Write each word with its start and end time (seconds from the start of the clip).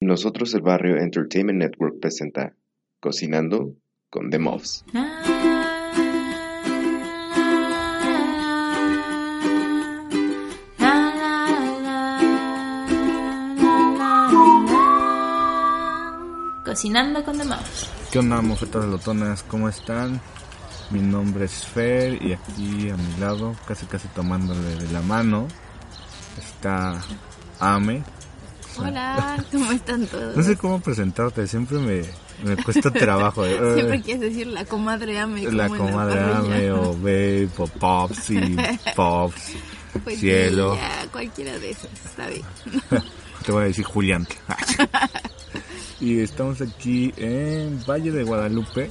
Nosotros 0.00 0.52
el 0.52 0.60
Barrio 0.60 0.98
Entertainment 0.98 1.58
Network 1.58 1.98
presenta 2.00 2.52
Cocinando 3.00 3.76
con 4.10 4.28
The 4.28 4.38
Muffs. 4.38 4.84
Cocinando 16.62 17.24
con 17.24 17.38
The 17.38 17.44
Muffs. 17.44 17.90
¿Qué 18.12 18.18
onda, 18.18 18.42
mofetas 18.42 18.84
lotonas? 18.84 19.42
¿Cómo 19.44 19.66
están? 19.70 20.20
Mi 20.90 21.00
nombre 21.00 21.46
es 21.46 21.64
Fer 21.64 22.22
y 22.22 22.34
aquí 22.34 22.90
a 22.90 22.96
mi 22.98 23.16
lado, 23.18 23.56
casi 23.66 23.86
casi 23.86 24.08
tomándole 24.08 24.76
de 24.76 24.92
la 24.92 25.00
mano, 25.00 25.48
está 26.38 27.00
Ame. 27.58 28.04
Hola, 28.78 29.44
¿cómo 29.50 29.72
están 29.72 30.06
todos? 30.06 30.36
No 30.36 30.42
sé 30.42 30.56
cómo 30.56 30.80
presentarte, 30.80 31.46
siempre 31.46 31.78
me, 31.78 32.02
me 32.44 32.62
cuesta 32.62 32.90
trabajo. 32.90 33.44
eh. 33.46 33.56
Siempre 33.74 34.02
quieres 34.02 34.20
decir 34.20 34.46
la 34.48 34.64
comadre 34.64 35.18
Ame. 35.18 35.50
La 35.52 35.68
comadre. 35.68 36.20
Ame 36.20 36.72
o 36.72 36.92
Babe 36.94 37.48
o 37.56 37.66
Pops 37.66 38.30
y 38.30 38.56
Pops. 38.96 39.52
Pues 40.04 40.20
cielo. 40.20 40.76
ya, 40.76 41.06
cualquiera 41.10 41.58
de 41.58 41.70
esos, 41.70 41.90
está 42.04 42.28
bien. 42.28 42.42
Te 43.46 43.52
voy 43.52 43.62
a 43.62 43.66
decir 43.66 43.84
Julián. 43.84 44.26
y 46.00 46.18
estamos 46.20 46.60
aquí 46.60 47.14
en 47.16 47.82
Valle 47.88 48.10
de 48.10 48.24
Guadalupe, 48.24 48.90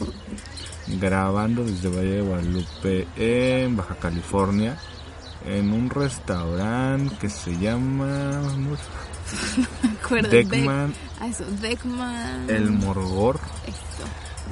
grabando 1.00 1.64
desde 1.64 1.90
Valle 1.90 2.10
de 2.16 2.22
Guadalupe 2.22 3.08
en 3.18 3.76
Baja 3.78 3.96
California, 3.96 4.78
en 5.46 5.72
un 5.74 5.90
restaurante 5.92 7.16
que 7.20 7.30
se 7.30 7.56
llama 7.60 8.42
¿cómo 9.26 9.42
se- 9.82 9.88
¿Me 9.88 9.94
acuerdas? 10.00 10.32
Deckman 10.32 10.90
Deck- 10.92 10.96
ah, 11.20 11.28
eso, 11.28 11.46
Deckman. 11.62 12.50
El 12.50 12.72
Morgor, 12.72 13.40
Esto. 13.66 14.04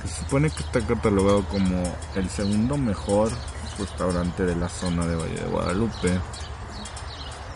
que 0.01 0.07
se 0.07 0.19
supone 0.21 0.49
que 0.49 0.63
está 0.63 0.81
catalogado 0.81 1.43
como 1.45 1.83
el 2.15 2.29
segundo 2.29 2.77
mejor 2.77 3.31
restaurante 3.79 4.43
de 4.45 4.55
la 4.55 4.69
zona 4.69 5.05
de 5.05 5.15
Valle 5.15 5.35
de 5.35 5.49
Guadalupe. 5.49 6.19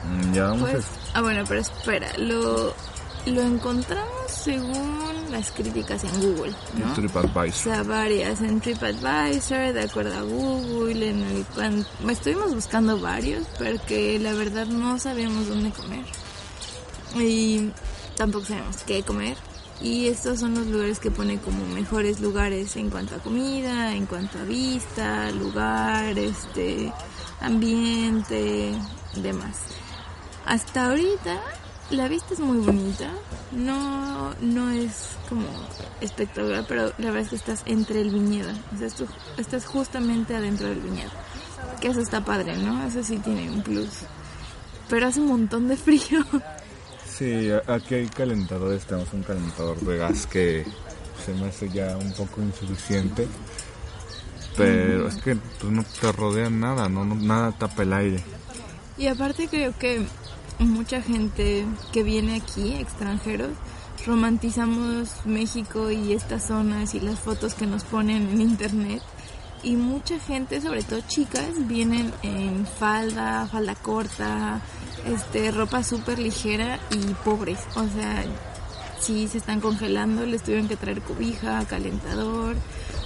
Mm, 0.03 0.33
Ya 0.33 0.43
vamos 0.47 0.69
Pues, 0.71 0.85
a 1.13 1.19
ah, 1.19 1.21
bueno, 1.21 1.43
pero 1.47 1.61
espera, 1.61 2.07
lo, 2.17 2.73
lo 3.25 3.41
encontramos 3.41 4.11
según 4.27 5.07
las 5.31 5.51
críticas 5.51 6.03
en 6.05 6.21
Google, 6.21 6.53
¿no? 6.77 6.91
O 6.91 6.95
TripAdvisor. 6.95 7.51
sea, 7.73 7.83
varias 7.83 8.39
en 8.41 8.61
TripAdvisor, 8.61 9.73
de 9.73 9.83
acuerdo 9.83 10.15
a 10.17 10.21
Google, 10.21 11.09
en 11.09 11.23
el. 11.23 11.85
Estuvimos 12.09 12.53
buscando 12.53 12.99
varios, 12.99 13.45
pero 13.59 13.83
que 13.85 14.17
la 14.19 14.33
verdad 14.33 14.65
no 14.67 14.97
sabíamos 14.99 15.47
dónde 15.49 15.71
comer. 15.71 16.05
Y 17.21 17.71
tampoco 18.15 18.45
sabemos 18.45 18.77
qué 18.85 19.03
comer. 19.03 19.37
Y 19.81 20.07
estos 20.07 20.39
son 20.39 20.55
los 20.55 20.65
lugares 20.67 20.99
que 20.99 21.11
pone 21.11 21.37
como 21.37 21.65
mejores 21.67 22.19
lugares 22.19 22.75
en 22.75 22.89
cuanto 22.89 23.15
a 23.15 23.19
comida, 23.19 23.93
en 23.95 24.07
cuanto 24.07 24.39
a 24.39 24.43
vista, 24.43 25.29
lugar, 25.31 26.17
este, 26.17 26.91
ambiente, 27.41 28.73
demás. 29.21 29.57
Hasta 30.45 30.87
ahorita 30.87 31.39
la 31.89 32.07
vista 32.07 32.33
es 32.33 32.39
muy 32.39 32.57
bonita, 32.57 33.09
no, 33.51 34.33
no 34.41 34.69
es 34.71 35.17
como 35.29 35.47
espectacular, 36.01 36.65
pero 36.67 36.91
la 36.97 37.11
verdad 37.11 37.21
es 37.21 37.29
que 37.29 37.35
estás 37.37 37.63
entre 37.65 38.01
el 38.01 38.09
viñedo, 38.09 38.51
o 38.75 38.77
sea, 38.77 38.89
tú 38.89 39.07
estás 39.37 39.65
justamente 39.65 40.35
adentro 40.35 40.67
del 40.67 40.81
viñedo, 40.81 41.11
que 41.79 41.87
eso 41.87 42.01
está 42.01 42.25
padre, 42.25 42.57
¿no? 42.57 42.85
Eso 42.85 43.03
sí 43.03 43.17
tiene 43.19 43.49
un 43.49 43.61
plus, 43.61 43.89
pero 44.89 45.07
hace 45.07 45.21
un 45.21 45.27
montón 45.27 45.67
de 45.67 45.77
frío. 45.77 46.25
Sí, 47.17 47.49
aquí 47.67 47.95
hay 47.95 48.07
calentadores, 48.07 48.85
tenemos 48.85 49.11
un 49.13 49.23
calentador 49.23 49.79
de 49.79 49.97
gas 49.97 50.27
que 50.27 50.65
se 51.25 51.33
me 51.33 51.47
hace 51.47 51.69
ya 51.69 51.97
un 51.97 52.11
poco 52.13 52.41
insuficiente. 52.41 53.27
Pero 54.55 55.07
es 55.07 55.15
que 55.15 55.35
pues, 55.35 55.71
no 55.71 55.83
te 55.99 56.11
rodea 56.11 56.49
nada, 56.49 56.89
no, 56.89 57.05
no- 57.05 57.15
nada 57.15 57.51
tapa 57.51 57.83
el 57.83 57.93
aire. 57.93 58.23
Y 58.97 59.07
aparte 59.07 59.47
creo 59.47 59.73
que 59.77 60.05
mucha 60.59 61.01
gente 61.01 61.65
que 61.91 62.03
viene 62.03 62.35
aquí, 62.35 62.73
extranjeros, 62.75 63.51
romantizamos 64.05 65.09
México 65.25 65.91
y 65.91 66.13
estas 66.13 66.47
zonas 66.47 66.95
y 66.95 66.99
las 66.99 67.19
fotos 67.19 67.53
que 67.53 67.67
nos 67.67 67.83
ponen 67.83 68.29
en 68.29 68.41
internet. 68.41 69.01
Y 69.63 69.75
mucha 69.75 70.19
gente, 70.19 70.61
sobre 70.61 70.83
todo 70.83 71.01
chicas, 71.07 71.49
vienen 71.67 72.11
en 72.23 72.65
falda, 72.65 73.47
falda 73.51 73.75
corta, 73.75 74.61
este, 75.05 75.51
ropa 75.51 75.83
súper 75.83 76.19
ligera 76.19 76.79
y 76.91 77.13
pobres. 77.23 77.59
O 77.75 77.87
sea, 77.87 78.25
si 78.99 79.27
se 79.27 79.37
están 79.37 79.61
congelando, 79.61 80.25
les 80.25 80.43
tuvieron 80.43 80.67
que 80.67 80.75
traer 80.75 81.01
cobija, 81.01 81.65
calentador, 81.65 82.55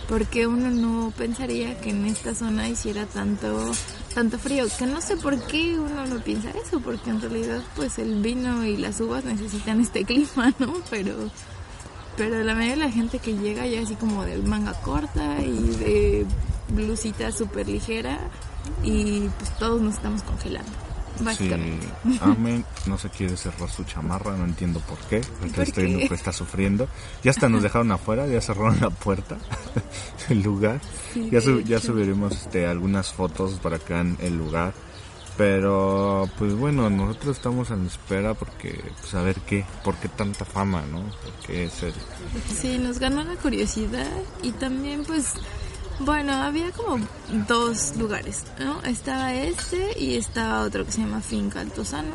porque 0.08 0.48
uno 0.48 0.70
no 0.70 1.14
pensaría 1.18 1.80
que 1.80 1.90
en 1.92 2.06
esta 2.06 2.36
zona 2.36 2.68
hiciera 2.70 3.06
tanto 3.06 3.72
tanto 4.14 4.38
frío, 4.38 4.66
que 4.78 4.86
no 4.86 5.00
sé 5.00 5.16
por 5.16 5.40
qué 5.48 5.80
uno 5.80 6.06
no 6.06 6.22
piensa 6.22 6.50
eso, 6.50 6.82
porque 6.82 7.10
en 7.10 7.22
realidad 7.22 7.62
pues 7.76 7.98
el 7.98 8.22
vino 8.22 8.66
y 8.66 8.76
las 8.76 9.00
uvas 9.00 9.24
necesitan 9.24 9.80
este 9.80 10.04
clima, 10.06 10.54
¿no? 10.60 10.74
Pero 10.90 11.30
pero 12.18 12.44
la 12.44 12.54
mayoría 12.54 12.76
de 12.76 12.90
la 12.90 12.92
gente 12.92 13.20
que 13.20 13.38
llega 13.38 13.66
ya 13.66 13.82
así 13.82 13.96
como 13.96 14.26
de 14.26 14.38
manga 14.40 14.74
corta 14.82 15.42
y 15.42 15.76
de 15.78 16.26
blusita 16.70 17.32
súper 17.32 17.70
ligera 17.70 18.20
y 18.84 19.30
pues 19.40 19.58
todos 19.58 19.82
nos 19.82 19.96
estamos 19.96 20.22
congelando, 20.24 20.72
Sí. 21.38 21.52
Amen 22.22 22.66
no 22.88 22.98
se 22.98 23.10
quiere 23.10 23.38
cerrar 23.38 23.70
su 23.70 23.84
chamarra, 23.84 24.36
no 24.36 24.46
entiendo 24.46 24.80
por 24.82 24.98
qué. 25.10 25.22
¿Por 25.22 25.64
estoy 25.64 25.86
viendo 25.86 26.08
que 26.08 26.16
está 26.16 26.32
sufriendo. 26.34 26.88
Ya 27.24 27.32
hasta 27.32 27.48
nos 27.50 27.62
dejaron 27.64 27.92
afuera, 27.92 28.28
ya 28.28 28.42
cerraron 28.42 28.80
la 28.82 28.90
puerta 28.90 29.38
del 30.30 30.42
lugar. 30.42 30.82
Sí, 31.14 31.30
ya, 31.32 31.42
sub- 31.42 31.64
ya 31.64 31.80
subiremos 31.80 32.34
este, 32.34 32.66
algunas 32.68 33.12
fotos 33.14 33.60
para 33.62 33.78
que 33.80 33.94
vean 33.94 34.18
el 34.22 34.38
lugar. 34.38 34.74
Pero, 35.38 36.30
pues 36.38 36.54
bueno, 36.54 36.90
nosotros 36.90 37.38
estamos 37.38 37.72
en 37.72 37.86
espera 37.88 38.34
porque, 38.34 38.84
pues 39.00 39.14
a 39.16 39.22
ver 39.24 39.38
qué, 39.42 39.66
por 39.84 39.96
qué 39.96 40.08
tanta 40.10 40.44
fama, 40.46 40.84
¿no? 40.92 41.04
Porque 41.24 41.64
es 41.66 41.84
el... 41.84 41.94
Sí, 42.54 42.78
nos 42.78 43.00
ganó 43.00 43.24
la 43.24 43.36
curiosidad 43.36 44.12
y 44.44 44.52
también 44.52 45.04
pues, 45.06 45.34
bueno, 46.06 46.34
había 46.34 46.72
como 46.72 47.00
dos 47.48 47.96
lugares, 47.98 48.44
¿no? 48.60 48.82
Estaba 48.84 49.34
este 49.34 49.98
y 50.00 50.16
estaba 50.16 50.62
otro 50.64 50.86
que 50.86 50.92
se 50.92 51.02
llama 51.02 51.22
Finca 51.22 51.62
Altozano. 51.62 52.14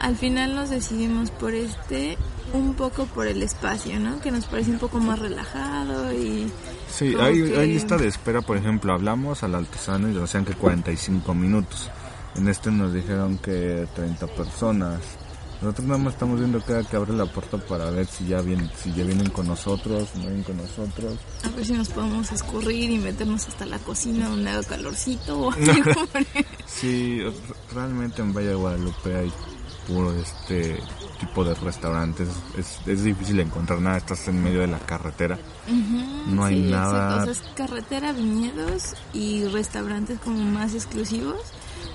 Al 0.00 0.16
final 0.16 0.54
nos 0.54 0.70
decidimos 0.70 1.30
por 1.30 1.54
este 1.54 2.18
un 2.52 2.74
poco 2.74 3.06
por 3.06 3.26
el 3.26 3.42
espacio, 3.42 3.98
¿no? 4.00 4.20
Que 4.20 4.30
nos 4.30 4.44
parece 4.46 4.70
un 4.72 4.78
poco 4.78 4.98
más 4.98 5.18
relajado 5.18 6.12
y... 6.12 6.50
Sí, 6.90 7.14
hay, 7.18 7.42
que- 7.44 7.58
hay 7.58 7.72
lista 7.72 7.96
de 7.96 8.08
espera, 8.08 8.42
por 8.42 8.56
ejemplo, 8.56 8.92
hablamos 8.92 9.42
al 9.42 9.54
artesano 9.54 10.08
y 10.08 10.12
nos 10.12 10.22
decían 10.22 10.44
que 10.44 10.54
45 10.54 11.34
minutos. 11.34 11.90
En 12.34 12.48
este 12.48 12.70
nos 12.70 12.92
dijeron 12.92 13.38
que 13.38 13.86
30 13.94 14.26
personas. 14.28 15.00
Nosotros 15.62 15.86
nada 15.86 15.98
más 15.98 16.14
estamos 16.14 16.38
viendo 16.40 16.60
cada 16.60 16.82
que 16.82 16.96
abre 16.96 17.12
la 17.12 17.26
puerta 17.26 17.56
para 17.56 17.88
ver 17.90 18.06
si 18.06 18.26
ya 18.26 18.40
vienen, 18.40 18.68
si 18.82 18.92
ya 18.92 19.04
vienen 19.04 19.30
con 19.30 19.46
nosotros, 19.46 20.08
no 20.16 20.22
vienen 20.22 20.42
con 20.42 20.56
nosotros. 20.56 21.14
A 21.44 21.48
ver 21.50 21.64
si 21.64 21.72
nos 21.72 21.88
podemos 21.88 22.32
escurrir 22.32 22.90
y 22.90 22.98
meternos 22.98 23.46
hasta 23.46 23.64
la 23.66 23.78
cocina 23.78 24.28
donde 24.28 24.50
haga 24.50 24.62
calorcito 24.64 25.38
o 25.38 25.52
algo. 25.52 26.02
Sí, 26.66 27.20
realmente 27.72 28.22
en 28.22 28.34
Valle 28.34 28.48
de 28.48 28.54
Guadalupe 28.56 29.14
hay 29.16 29.32
puro 29.86 30.12
este 30.14 30.80
tipo 31.20 31.44
de 31.44 31.54
restaurantes. 31.54 32.28
Es, 32.58 32.78
es 32.86 33.04
difícil 33.04 33.38
encontrar 33.38 33.80
nada, 33.80 33.98
estás 33.98 34.26
en 34.28 34.42
medio 34.42 34.60
de 34.60 34.66
la 34.66 34.80
carretera. 34.80 35.38
No 36.26 36.44
hay 36.44 36.56
sí, 36.64 36.70
nada- 36.72 37.14
exacto. 37.24 37.30
O 37.30 37.34
sea, 37.34 37.44
es 37.50 37.54
carretera, 37.56 38.12
viñedos 38.12 38.94
y 39.12 39.44
restaurantes 39.44 40.18
como 40.18 40.42
más 40.42 40.74
exclusivos 40.74 41.40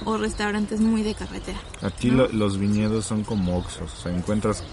o 0.05 0.17
restaurantes 0.17 0.79
muy 0.79 1.03
de 1.03 1.13
carretera. 1.15 1.59
Aquí 1.81 2.09
lo- 2.09 2.29
los 2.29 2.57
viñedos 2.57 3.05
son 3.05 3.23
como 3.23 3.57
oxos, 3.57 3.91
o 3.93 4.01
sea, 4.03 4.15
encuentras 4.15 4.63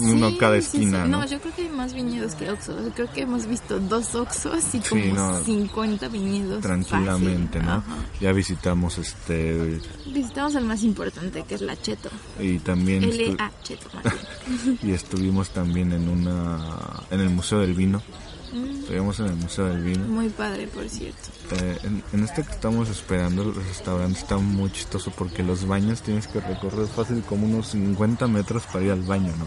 Uno 0.00 0.30
Sí, 0.30 0.38
cada 0.38 0.56
sí, 0.56 0.62
sí. 0.62 0.76
esquina, 0.78 1.04
¿no? 1.04 1.18
No, 1.20 1.26
yo 1.26 1.38
creo 1.42 1.54
que 1.54 1.62
hay 1.62 1.68
más 1.68 1.92
viñedos 1.92 2.34
que 2.36 2.50
Oxxos. 2.50 2.76
Creo 2.94 3.12
que 3.12 3.20
hemos 3.20 3.44
visto 3.46 3.78
dos 3.78 4.14
Oxxos 4.14 4.74
y 4.74 4.78
como 4.80 5.04
no. 5.14 5.44
50 5.44 6.08
viñedos. 6.08 6.62
Tranquilamente, 6.62 7.58
fácil. 7.60 7.66
¿no? 7.66 7.72
Ajá. 7.74 7.96
Ya 8.18 8.32
visitamos 8.32 8.96
este 8.96 9.78
Visitamos 10.06 10.54
el 10.54 10.64
más 10.64 10.82
importante, 10.84 11.44
que 11.46 11.54
es 11.56 11.60
la 11.60 11.76
Cheto. 11.76 12.08
y 12.40 12.58
también 12.60 13.02
estu- 13.04 13.14
L.A. 13.34 13.52
Cheto, 13.62 13.86
más 13.92 14.04
bien. 14.04 14.78
y 14.82 14.92
estuvimos 14.92 15.50
también 15.50 15.92
en 15.92 16.08
una 16.08 16.60
en 17.10 17.20
el 17.20 17.28
Museo 17.28 17.58
del 17.60 17.74
Vino. 17.74 18.00
Mm, 18.54 18.80
Estuvimos 18.80 19.20
en 19.20 19.26
el 19.26 19.34
Museo 19.36 19.66
del 19.66 19.82
Vino. 19.82 20.04
Muy 20.06 20.28
padre, 20.28 20.66
por 20.68 20.88
cierto. 20.88 21.28
Eh, 21.60 21.78
en, 21.82 22.02
en 22.12 22.24
este 22.24 22.42
que 22.44 22.52
estamos 22.52 22.88
esperando, 22.88 23.42
el 23.42 23.54
restaurante 23.54 24.18
está 24.20 24.36
muy 24.38 24.70
chistoso 24.70 25.10
porque 25.10 25.42
los 25.42 25.66
baños 25.66 26.02
tienes 26.02 26.26
que 26.28 26.40
recorrer 26.40 26.86
fácil 26.86 27.22
como 27.22 27.46
unos 27.46 27.68
50 27.68 28.26
metros 28.28 28.62
para 28.72 28.84
ir 28.84 28.92
al 28.92 29.02
baño, 29.02 29.32
¿no? 29.38 29.46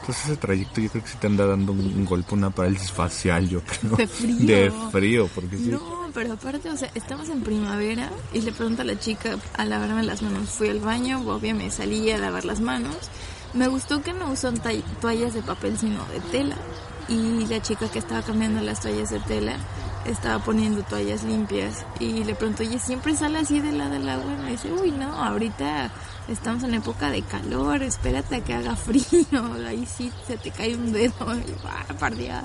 Entonces 0.00 0.24
ese 0.26 0.36
trayecto 0.36 0.80
yo 0.80 0.90
creo 0.90 1.04
que 1.04 1.10
sí 1.10 1.16
te 1.20 1.28
anda 1.28 1.46
dando 1.46 1.70
un, 1.72 1.78
un 1.80 2.04
golpe, 2.04 2.34
una 2.34 2.50
parálisis 2.50 2.90
facial, 2.90 3.48
yo 3.48 3.62
creo. 3.62 3.96
De 3.96 4.06
frío. 4.08 4.46
De 4.46 4.72
frío, 4.90 5.28
porque 5.34 5.56
sí. 5.56 5.68
No, 5.70 6.10
pero 6.12 6.32
aparte, 6.32 6.68
o 6.70 6.76
sea, 6.76 6.90
estamos 6.96 7.28
en 7.28 7.42
primavera 7.42 8.10
y 8.34 8.40
le 8.40 8.50
pregunto 8.52 8.82
a 8.82 8.84
la 8.84 8.98
chica 8.98 9.36
a 9.56 9.64
lavarme 9.64 10.02
las 10.02 10.20
manos. 10.20 10.50
Fui 10.50 10.68
al 10.68 10.80
baño, 10.80 11.20
obvio 11.26 11.54
me 11.54 11.70
salí 11.70 12.10
a 12.10 12.18
lavar 12.18 12.44
las 12.44 12.60
manos. 12.60 12.96
Me 13.54 13.68
gustó 13.68 14.02
que 14.02 14.12
no 14.12 14.30
usan 14.32 14.60
toallas 15.00 15.34
de 15.34 15.42
papel, 15.42 15.78
sino 15.78 16.04
de 16.06 16.20
tela. 16.32 16.56
Y 17.08 17.46
la 17.46 17.60
chica 17.60 17.88
que 17.88 17.98
estaba 17.98 18.22
cambiando 18.22 18.60
las 18.60 18.80
toallas 18.80 19.10
de 19.10 19.20
tela 19.20 19.56
estaba 20.04 20.42
poniendo 20.44 20.82
toallas 20.82 21.24
limpias. 21.24 21.84
Y 22.00 22.24
le 22.24 22.34
pregunto, 22.34 22.62
oye, 22.62 22.78
¿siempre 22.78 23.16
sale 23.16 23.40
así 23.40 23.60
de 23.60 23.72
la 23.72 23.88
del 23.88 24.08
agua? 24.08 24.32
Y 24.32 24.42
me 24.42 24.50
dice, 24.52 24.72
uy, 24.72 24.90
no, 24.90 25.12
ahorita 25.12 25.90
estamos 26.28 26.62
en 26.62 26.74
época 26.74 27.10
de 27.10 27.22
calor, 27.22 27.82
espérate 27.82 28.36
a 28.36 28.44
que 28.44 28.54
haga 28.54 28.76
frío. 28.76 29.04
Ahí 29.66 29.86
sí 29.86 30.12
se 30.26 30.36
te 30.36 30.50
cae 30.50 30.76
un 30.76 30.92
dedo. 30.92 31.12
Y 31.34 31.50
yo, 31.50 31.56
ah, 31.64 31.92
par 31.98 32.16
Dios". 32.16 32.44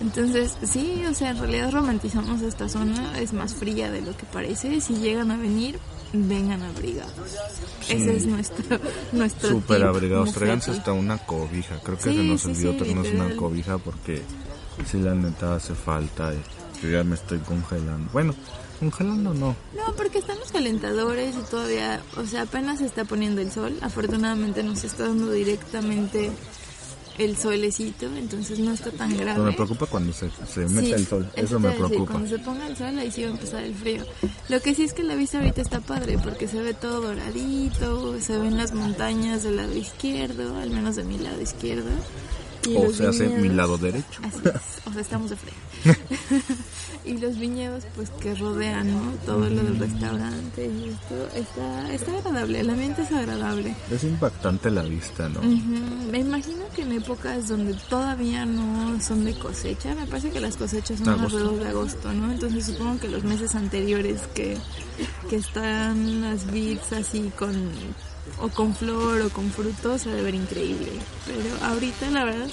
Entonces, 0.00 0.56
sí, 0.64 1.04
o 1.08 1.14
sea, 1.14 1.30
en 1.30 1.38
realidad 1.38 1.70
romantizamos 1.70 2.42
esta 2.42 2.68
zona, 2.68 3.20
es 3.20 3.32
más 3.32 3.54
fría 3.54 3.88
de 3.90 4.00
lo 4.00 4.16
que 4.16 4.24
parece. 4.24 4.80
Si 4.80 4.96
llegan 4.96 5.30
a 5.30 5.36
venir, 5.36 5.78
vengan 6.12 6.62
abrigados. 6.62 7.12
Ese 7.88 8.16
es 8.16 8.26
nuestro 8.26 8.78
nuestro 9.12 9.48
Súper 9.50 9.78
tip, 9.78 9.86
abrigados, 9.86 10.32
tráiganse 10.32 10.70
hasta 10.72 10.92
una 10.92 11.18
cobija. 11.18 11.78
Creo 11.82 11.96
que 11.96 12.10
Sí, 12.10 12.16
se 12.16 12.22
nos 12.22 12.40
sí, 12.42 12.48
olvidó 12.48 12.72
sí, 12.72 12.78
traernos 12.78 13.08
una 13.08 13.36
cobija 13.36 13.78
porque 13.78 14.22
si 14.90 14.98
la 15.00 15.14
neta 15.14 15.54
hace 15.56 15.74
falta. 15.74 16.32
Yo 16.82 16.88
ya 16.90 17.04
me 17.04 17.14
estoy 17.14 17.38
congelando. 17.38 18.10
Bueno, 18.12 18.34
congelando 18.80 19.32
no. 19.34 19.54
No, 19.76 19.94
porque 19.96 20.18
están 20.18 20.38
los 20.40 20.50
calentadores 20.50 21.36
y 21.36 21.50
todavía, 21.50 22.02
o 22.16 22.26
sea, 22.26 22.42
apenas 22.42 22.80
se 22.80 22.86
está 22.86 23.04
poniendo 23.04 23.40
el 23.40 23.52
sol. 23.52 23.78
Afortunadamente 23.82 24.64
nos 24.64 24.82
está 24.82 25.04
dando 25.06 25.30
directamente 25.30 26.32
el 27.18 27.36
solecito, 27.36 28.06
entonces 28.16 28.58
no 28.58 28.72
está 28.72 28.90
tan 28.90 29.16
grave. 29.16 29.34
Pero 29.34 29.44
me 29.44 29.52
preocupa 29.52 29.86
cuando 29.86 30.12
se, 30.12 30.30
se 30.46 30.60
mete 30.68 30.86
Sí, 30.86 30.92
el 30.92 31.06
sol. 31.06 31.30
Eso 31.36 31.60
me 31.60 31.68
decir, 31.68 31.86
preocupa. 31.86 32.12
Cuando 32.12 32.28
se 32.28 32.38
ponga 32.38 32.66
el 32.66 32.76
sol, 32.76 32.98
ahí 32.98 33.10
sí 33.10 33.22
va 33.22 33.28
a 33.28 33.32
empezar 33.32 33.62
el 33.62 33.74
frío. 33.74 34.04
Lo 34.48 34.60
que 34.60 34.74
sí 34.74 34.84
es 34.84 34.92
que 34.92 35.02
la 35.02 35.14
vista 35.14 35.38
ahorita 35.38 35.60
está 35.60 35.80
padre 35.80 36.18
porque 36.18 36.48
se 36.48 36.60
ve 36.60 36.74
todo 36.74 37.00
doradito, 37.02 38.20
se 38.20 38.36
ven 38.38 38.56
las 38.56 38.72
montañas 38.72 39.42
del 39.42 39.56
lado 39.56 39.74
izquierdo, 39.76 40.56
al 40.56 40.70
menos 40.70 40.96
de 40.96 41.04
mi 41.04 41.18
lado 41.18 41.40
izquierdo. 41.40 41.90
Y 42.66 42.76
O 42.76 42.92
se 42.92 43.06
hace 43.06 43.28
mi 43.28 43.48
lado 43.48 43.78
derecho. 43.78 44.20
Así 44.22 44.40
es, 44.44 44.86
o 44.86 44.92
sea, 44.92 45.02
estamos 45.02 45.30
de 45.30 45.36
frío. 45.36 45.54
y 47.04 47.18
los 47.18 47.38
viñedos, 47.38 47.84
pues 47.96 48.10
que 48.10 48.34
rodean, 48.34 48.92
¿no? 48.92 49.12
Todo 49.26 49.48
lo 49.48 49.62
del 49.62 49.78
restaurante 49.78 50.66
y 50.66 50.90
esto 50.90 51.28
está, 51.34 51.92
está 51.92 52.18
agradable, 52.18 52.60
el 52.60 52.70
ambiente 52.70 53.02
es 53.02 53.12
agradable. 53.12 53.74
Es 53.90 54.04
impactante 54.04 54.70
la 54.70 54.82
vista, 54.82 55.28
¿no? 55.28 55.40
Me 55.42 56.18
imagino 56.18 56.64
que 56.74 56.82
en 56.82 56.92
épocas 56.92 57.48
donde 57.48 57.74
todavía 57.88 58.44
no 58.46 59.00
son 59.00 59.24
de 59.24 59.34
cosecha, 59.38 59.94
me 59.94 60.06
parece 60.06 60.30
que 60.30 60.40
las 60.40 60.56
cosechas 60.56 60.98
son 60.98 61.08
Agosto. 61.08 61.38
alrededor 61.38 61.62
de 61.62 61.68
agosto, 61.68 62.12
¿no? 62.12 62.30
Entonces 62.30 62.66
supongo 62.66 63.00
que 63.00 63.08
los 63.08 63.24
meses 63.24 63.54
anteriores 63.54 64.20
que, 64.34 64.56
que 65.28 65.36
están 65.36 66.20
las 66.20 66.50
vids 66.50 66.92
así 66.92 67.32
con 67.36 67.52
o 68.40 68.48
con 68.48 68.74
flor 68.74 69.22
o 69.22 69.30
con 69.30 69.50
frutos 69.50 70.02
se 70.02 70.10
debe 70.10 70.22
ver 70.22 70.34
increíble. 70.34 70.92
Pero 71.26 71.64
ahorita 71.64 72.10
la 72.10 72.24
verdad 72.24 72.48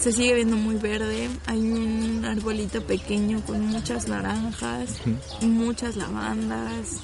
se 0.00 0.12
sigue 0.12 0.34
viendo 0.34 0.56
muy 0.56 0.76
verde. 0.76 1.28
Hay 1.46 1.58
un 1.58 2.24
arbolito 2.24 2.82
pequeño 2.82 3.40
con 3.44 3.66
muchas 3.66 4.08
naranjas, 4.08 5.00
muchas 5.40 5.96
lavandas. 5.96 7.00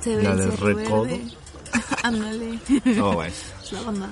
Se 0.00 0.16
ve 0.16 0.22
La 0.22 0.36
cerro 0.36 0.66
recodo. 0.66 1.08
Ándale. 2.02 2.58
No, 2.84 3.12
bueno. 3.14 3.34
Es 3.62 3.72
la 3.72 3.82
banda. 3.82 4.08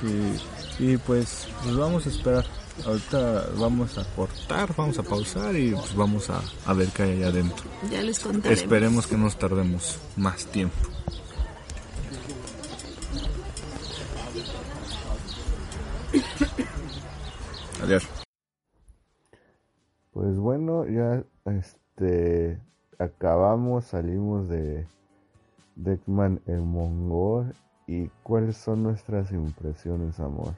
Sí. 0.00 0.34
Y 0.78 0.96
pues, 0.96 1.48
pues 1.62 1.76
vamos 1.76 2.06
a 2.06 2.08
esperar. 2.08 2.46
Ahorita 2.86 3.48
vamos 3.58 3.98
a 3.98 4.04
cortar, 4.16 4.74
vamos 4.74 4.98
a 4.98 5.02
pausar 5.02 5.54
y 5.54 5.72
pues 5.72 5.94
vamos 5.94 6.30
a, 6.30 6.40
a 6.64 6.72
ver 6.72 6.88
qué 6.88 7.02
hay 7.02 7.10
allá 7.18 7.26
adentro. 7.28 7.64
Ya 7.90 8.00
les 8.00 8.18
contaré. 8.18 8.54
Esperemos 8.54 9.06
que 9.06 9.18
nos 9.18 9.38
tardemos 9.38 9.98
más 10.16 10.46
tiempo. 10.46 10.74
Adiós. 17.82 18.06
Pues 20.12 20.38
bueno, 20.38 20.86
ya 20.86 21.24
este 21.46 22.60
acabamos, 22.98 23.86
salimos 23.86 24.48
de 24.48 24.86
Deckman 25.74 26.40
el 26.46 26.60
Mongol 26.60 27.54
y 27.86 28.08
cuáles 28.22 28.56
son 28.56 28.82
nuestras 28.82 29.32
impresiones, 29.32 30.20
amor. 30.20 30.54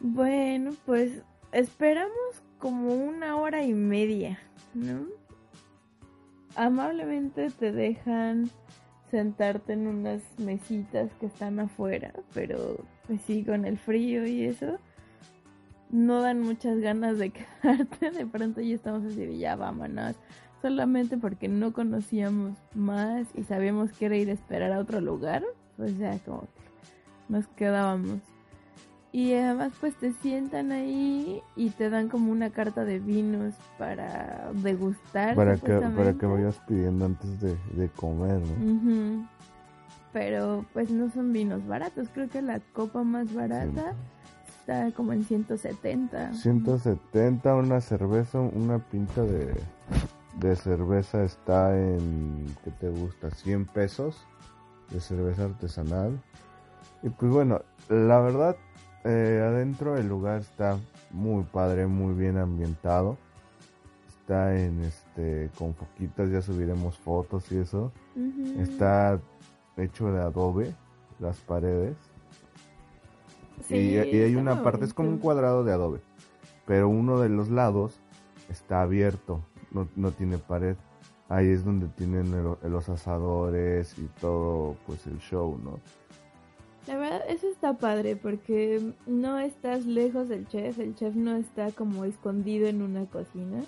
Bueno, 0.00 0.72
pues 0.86 1.22
esperamos 1.52 2.42
como 2.58 2.94
una 2.94 3.36
hora 3.36 3.64
y 3.64 3.74
media, 3.74 4.38
¿no? 4.74 5.06
Amablemente 6.54 7.50
te 7.50 7.72
dejan 7.72 8.48
sentarte 9.10 9.72
en 9.72 9.86
unas 9.86 10.22
mesitas 10.38 11.10
que 11.20 11.26
están 11.26 11.58
afuera, 11.60 12.12
pero 12.32 12.76
pues 13.06 13.20
sí, 13.22 13.44
con 13.44 13.64
el 13.64 13.78
frío 13.78 14.26
y 14.26 14.44
eso, 14.44 14.78
no 15.90 16.20
dan 16.20 16.40
muchas 16.40 16.78
ganas 16.80 17.18
de 17.18 17.30
quedarte. 17.62 18.10
De 18.10 18.26
pronto 18.26 18.60
ya 18.60 18.74
estamos 18.74 19.04
así 19.04 19.26
de 19.26 19.38
ya 19.38 19.56
vámonos. 19.56 20.16
Solamente 20.62 21.16
porque 21.18 21.48
no 21.48 21.72
conocíamos 21.72 22.56
más 22.74 23.26
y 23.34 23.44
sabíamos 23.44 23.92
que 23.92 24.06
era 24.06 24.16
ir 24.16 24.30
a 24.30 24.32
esperar 24.32 24.72
a 24.72 24.78
otro 24.78 25.00
lugar, 25.00 25.44
pues 25.76 25.96
ya 25.98 26.18
como 26.20 26.40
que 26.40 26.46
nos 27.28 27.46
quedábamos. 27.48 28.20
Y 29.12 29.34
además 29.34 29.72
pues 29.80 29.94
te 29.94 30.12
sientan 30.12 30.72
ahí 30.72 31.40
y 31.54 31.70
te 31.70 31.88
dan 31.88 32.08
como 32.08 32.32
una 32.32 32.50
carta 32.50 32.84
de 32.84 32.98
vinos 32.98 33.54
para 33.78 34.50
degustar. 34.54 35.34
Para 35.34 35.56
que, 35.56 35.72
para 35.72 36.14
que 36.14 36.26
vayas 36.26 36.60
pidiendo 36.66 37.04
antes 37.04 37.40
de, 37.40 37.56
de 37.74 37.88
comer, 37.90 38.40
¿no? 38.40 39.28
Pero 40.12 40.66
pues 40.72 40.90
no 40.90 41.10
son 41.10 41.32
vinos 41.32 41.66
baratos. 41.66 42.08
Creo 42.12 42.28
que 42.28 42.42
la 42.42 42.60
copa 42.72 43.04
más 43.04 43.32
barata 43.32 43.94
está 44.66 44.90
como 44.96 45.12
en 45.12 45.24
170. 45.24 46.34
170 46.34 47.54
una 47.54 47.80
cerveza, 47.80 48.40
una 48.40 48.78
pinta 48.78 49.22
de, 49.22 49.54
de 50.40 50.56
cerveza 50.56 51.22
está 51.22 51.76
en, 51.78 52.46
¿qué 52.64 52.72
te 52.72 52.88
gusta? 52.88 53.30
100 53.30 53.66
pesos 53.66 54.26
de 54.90 55.00
cerveza 55.00 55.44
artesanal. 55.44 56.20
Y 57.02 57.10
pues 57.10 57.30
bueno, 57.30 57.60
la 57.88 58.18
verdad, 58.20 58.56
eh, 59.04 59.40
adentro 59.46 59.96
el 59.96 60.08
lugar 60.08 60.40
está 60.40 60.78
muy 61.12 61.44
padre, 61.44 61.86
muy 61.86 62.14
bien 62.14 62.36
ambientado. 62.36 63.18
Está 64.08 64.58
en 64.58 64.82
este, 64.82 65.48
con 65.56 65.74
foquitas, 65.74 66.28
ya 66.30 66.42
subiremos 66.42 66.98
fotos 66.98 67.52
y 67.52 67.58
eso. 67.58 67.92
Está 68.58 69.20
hecho 69.76 70.10
de 70.10 70.20
adobe, 70.20 70.74
las 71.20 71.36
paredes. 71.38 71.96
Sí, 73.62 73.74
y, 73.76 74.16
y 74.16 74.20
hay 74.22 74.36
una 74.36 74.62
parte, 74.62 74.84
es 74.84 74.94
como 74.94 75.08
un 75.08 75.18
cuadrado 75.18 75.64
de 75.64 75.72
adobe, 75.72 76.00
pero 76.66 76.88
uno 76.88 77.18
de 77.20 77.28
los 77.28 77.48
lados 77.48 77.98
está 78.50 78.82
abierto, 78.82 79.40
no, 79.72 79.88
no 79.96 80.12
tiene 80.12 80.38
pared. 80.38 80.76
Ahí 81.28 81.48
es 81.48 81.64
donde 81.64 81.88
tienen 81.88 82.32
el- 82.34 82.70
los 82.70 82.88
asadores 82.88 83.98
y 83.98 84.08
todo, 84.20 84.76
pues 84.86 85.06
el 85.08 85.18
show, 85.18 85.58
¿no? 85.62 85.80
La 86.86 86.96
verdad, 86.96 87.22
eso 87.28 87.48
está 87.48 87.72
padre 87.78 88.14
porque 88.14 88.92
no 89.06 89.40
estás 89.40 89.86
lejos 89.86 90.28
del 90.28 90.46
chef, 90.46 90.78
el 90.78 90.94
chef 90.94 91.16
no 91.16 91.34
está 91.34 91.72
como 91.72 92.04
escondido 92.04 92.68
en 92.68 92.80
una 92.80 93.06
cocina, 93.06 93.60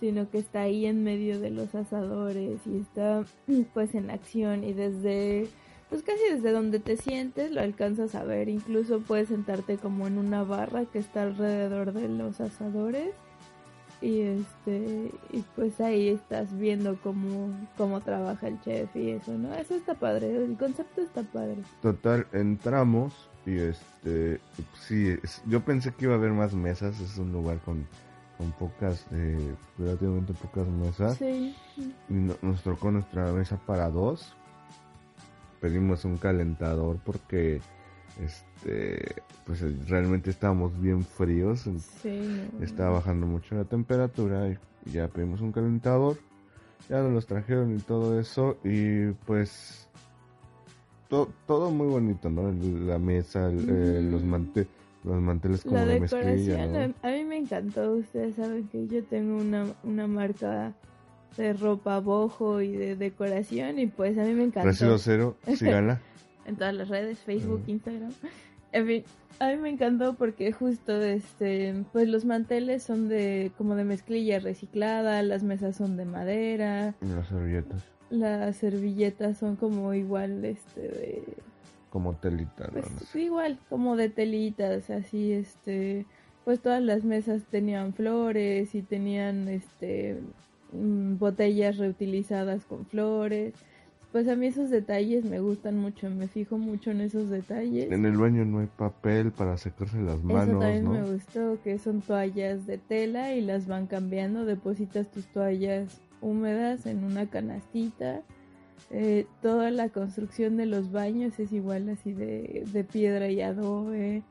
sino 0.00 0.30
que 0.30 0.38
está 0.38 0.62
ahí 0.62 0.86
en 0.86 1.04
medio 1.04 1.38
de 1.40 1.50
los 1.50 1.74
asadores 1.74 2.60
y 2.66 2.78
está 2.78 3.24
pues 3.74 3.94
en 3.94 4.10
acción 4.10 4.64
y 4.64 4.72
desde, 4.72 5.46
pues 5.90 6.02
casi 6.02 6.20
desde 6.32 6.50
donde 6.52 6.80
te 6.80 6.96
sientes 6.96 7.50
lo 7.52 7.60
alcanzas 7.60 8.14
a 8.14 8.24
ver, 8.24 8.48
incluso 8.48 9.00
puedes 9.00 9.28
sentarte 9.28 9.76
como 9.78 10.06
en 10.06 10.18
una 10.18 10.42
barra 10.42 10.84
que 10.86 10.98
está 10.98 11.22
alrededor 11.22 11.92
de 11.92 12.08
los 12.08 12.40
asadores 12.40 13.10
y 14.00 14.20
este 14.22 15.10
y 15.32 15.42
pues 15.56 15.80
ahí 15.80 16.08
estás 16.08 16.56
viendo 16.58 16.98
cómo 17.02 17.54
cómo 17.76 18.00
trabaja 18.00 18.48
el 18.48 18.60
chef 18.60 18.94
y 18.96 19.10
eso 19.12 19.32
no 19.38 19.54
eso 19.54 19.76
está 19.76 19.94
padre 19.94 20.34
el 20.44 20.56
concepto 20.58 21.00
está 21.00 21.22
padre 21.22 21.58
Total, 21.80 22.26
entramos 22.32 23.14
y 23.46 23.58
este, 23.58 24.40
sí, 24.80 25.14
es- 25.22 25.42
yo 25.46 25.64
pensé 25.64 25.92
que 25.92 26.06
iba 26.06 26.14
a 26.14 26.16
haber 26.18 26.32
más 26.32 26.54
mesas, 26.54 26.98
es 26.98 27.18
un 27.18 27.30
lugar 27.30 27.58
con, 27.60 27.86
con 28.38 28.50
pocas, 28.52 29.06
eh, 29.12 29.54
relativamente 29.78 30.32
pocas 30.32 30.66
mesas. 30.66 31.18
sí 31.18 31.54
Y 32.08 32.14
no- 32.14 32.36
nos 32.42 32.62
tocó 32.62 32.90
nuestra 32.90 33.30
mesa 33.32 33.58
para 33.66 33.90
dos. 33.90 34.34
Pedimos 35.64 36.04
un 36.04 36.18
calentador 36.18 36.98
porque 37.06 37.58
este 38.22 39.14
pues 39.46 39.62
realmente 39.88 40.28
estábamos 40.28 40.78
bien 40.78 41.02
fríos. 41.02 41.60
sí. 42.02 42.20
Estaba 42.60 42.90
bajando 42.96 43.26
mucho 43.26 43.54
la 43.54 43.64
temperatura 43.64 44.46
y 44.50 44.90
ya 44.92 45.08
pedimos 45.08 45.40
un 45.40 45.52
calentador. 45.52 46.18
Ya 46.90 46.98
nos 47.00 47.12
los 47.12 47.26
trajeron 47.26 47.74
y 47.74 47.78
todo 47.78 48.20
eso. 48.20 48.58
Y 48.62 49.12
pues 49.24 49.88
to- 51.08 51.32
todo 51.46 51.70
muy 51.70 51.86
bonito, 51.86 52.28
¿no? 52.28 52.52
La 52.86 52.98
mesa, 52.98 53.46
el- 53.48 53.64
eh, 53.66 54.02
los, 54.02 54.22
mante- 54.22 54.66
los 55.02 55.18
manteles 55.22 55.62
como 55.62 55.76
la 55.76 55.86
de 55.86 56.00
decoración 56.00 56.94
a 57.02 57.08
mí 57.08 57.24
me 57.24 57.38
encantó 57.38 57.92
ustedes 57.94 58.36
saben 58.36 58.68
que 58.68 58.86
yo 58.86 59.02
tengo 59.04 59.38
una 59.38 59.66
una 59.82 60.06
marca 60.06 60.74
de 61.36 61.52
ropa 61.52 61.98
bojo 62.00 62.60
y 62.60 62.72
de 62.72 62.96
decoración 62.96 63.78
y 63.78 63.86
pues 63.86 64.16
a 64.18 64.22
mí 64.22 64.32
me 64.34 64.44
encantó 64.44 64.68
Residuo 64.68 64.98
cero, 64.98 65.36
síganla. 65.56 66.00
en 66.46 66.56
todas 66.56 66.74
las 66.74 66.88
redes, 66.88 67.18
Facebook, 67.20 67.62
Ujú. 67.62 67.70
Instagram. 67.72 68.12
En 68.72 68.86
fin, 68.86 69.04
a 69.38 69.48
mí 69.50 69.56
me 69.56 69.68
encantó 69.70 70.14
porque 70.14 70.52
justo 70.52 71.00
este, 71.02 71.74
pues 71.92 72.08
los 72.08 72.24
manteles 72.24 72.82
son 72.82 73.08
de 73.08 73.50
como 73.56 73.74
de 73.76 73.84
mezclilla 73.84 74.38
reciclada, 74.40 75.22
las 75.22 75.42
mesas 75.42 75.76
son 75.76 75.96
de 75.96 76.04
madera, 76.04 76.94
Y 77.00 77.06
las 77.06 77.28
servilletas, 77.28 77.84
las 78.10 78.56
servilletas 78.56 79.38
son 79.38 79.56
como 79.56 79.94
igual 79.94 80.44
este 80.44 80.80
de 80.82 81.22
como 81.90 82.14
telita, 82.14 82.66
¿no? 82.66 82.72
pues 82.72 82.90
No 82.92 83.00
sé. 83.00 83.20
igual 83.20 83.58
como 83.68 83.96
de 83.96 84.08
telitas, 84.08 84.90
así 84.90 85.32
este, 85.32 86.04
pues 86.44 86.58
todas 86.60 86.82
las 86.82 87.04
mesas 87.04 87.42
tenían 87.50 87.94
flores 87.94 88.74
y 88.74 88.82
tenían 88.82 89.46
este 89.48 90.14
mm, 90.20 90.43
botellas 90.74 91.78
reutilizadas 91.78 92.64
con 92.64 92.86
flores. 92.86 93.54
Pues 94.12 94.28
a 94.28 94.36
mí 94.36 94.46
esos 94.46 94.70
detalles 94.70 95.24
me 95.24 95.40
gustan 95.40 95.76
mucho, 95.76 96.08
me 96.08 96.28
fijo 96.28 96.56
mucho 96.56 96.92
en 96.92 97.00
esos 97.00 97.30
detalles. 97.30 97.90
En 97.90 98.04
el 98.04 98.16
baño 98.16 98.44
no 98.44 98.60
hay 98.60 98.68
papel 98.68 99.32
para 99.32 99.56
secarse 99.56 100.00
las 100.00 100.18
Eso 100.18 100.26
manos, 100.26 100.60
también 100.60 100.84
¿no? 100.84 100.92
me 100.92 101.02
gustó, 101.02 101.58
que 101.64 101.78
son 101.78 102.00
toallas 102.00 102.64
de 102.64 102.78
tela 102.78 103.34
y 103.34 103.40
las 103.40 103.66
van 103.66 103.88
cambiando, 103.88 104.44
depositas 104.44 105.10
tus 105.10 105.26
toallas 105.26 106.00
húmedas 106.20 106.86
en 106.86 107.02
una 107.02 107.26
canastita. 107.26 108.22
Eh, 108.90 109.26
toda 109.42 109.72
la 109.72 109.88
construcción 109.88 110.56
de 110.56 110.66
los 110.66 110.92
baños 110.92 111.40
es 111.40 111.52
igual 111.52 111.88
así 111.88 112.12
de, 112.12 112.64
de 112.72 112.84
piedra 112.84 113.28
y 113.30 113.40
adobe. 113.40 114.22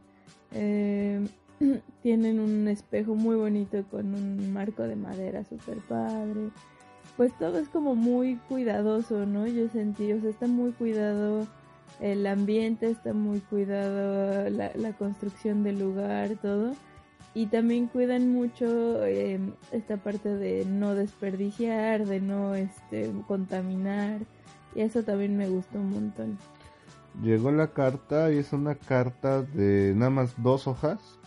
Eh, 0.53 1.19
tienen 2.01 2.39
un 2.39 2.67
espejo 2.67 3.15
muy 3.15 3.35
bonito 3.35 3.83
con 3.89 4.13
un 4.13 4.53
marco 4.53 4.83
de 4.83 4.95
madera 4.95 5.43
super 5.43 5.77
padre. 5.87 6.49
Pues 7.17 7.37
todo 7.37 7.59
es 7.59 7.69
como 7.69 7.95
muy 7.95 8.37
cuidadoso, 8.49 9.25
¿no? 9.25 9.45
Yo 9.47 9.69
sentí, 9.69 10.11
o 10.13 10.21
sea, 10.21 10.29
está 10.29 10.47
muy 10.47 10.71
cuidado 10.71 11.47
el 11.99 12.25
ambiente, 12.25 12.89
está 12.89 13.13
muy 13.13 13.39
cuidado 13.39 14.49
la, 14.49 14.71
la 14.75 14.93
construcción 14.93 15.63
del 15.63 15.79
lugar, 15.79 16.31
todo. 16.41 16.73
Y 17.35 17.47
también 17.47 17.87
cuidan 17.87 18.29
mucho 18.29 19.03
eh, 19.05 19.39
esta 19.71 19.97
parte 19.97 20.29
de 20.29 20.65
no 20.65 20.93
desperdiciar, 20.93 22.05
de 22.05 22.19
no 22.21 22.53
este, 22.53 23.11
contaminar. 23.27 24.21
Y 24.75 24.81
eso 24.81 25.03
también 25.03 25.37
me 25.37 25.49
gustó 25.49 25.79
un 25.79 25.91
montón. 25.91 26.37
Llegó 27.21 27.51
la 27.51 27.67
carta 27.67 28.31
y 28.31 28.37
es 28.37 28.53
una 28.53 28.75
carta 28.75 29.41
de 29.41 29.93
nada 29.95 30.11
más 30.11 30.33
dos 30.41 30.67
hojas. 30.67 31.19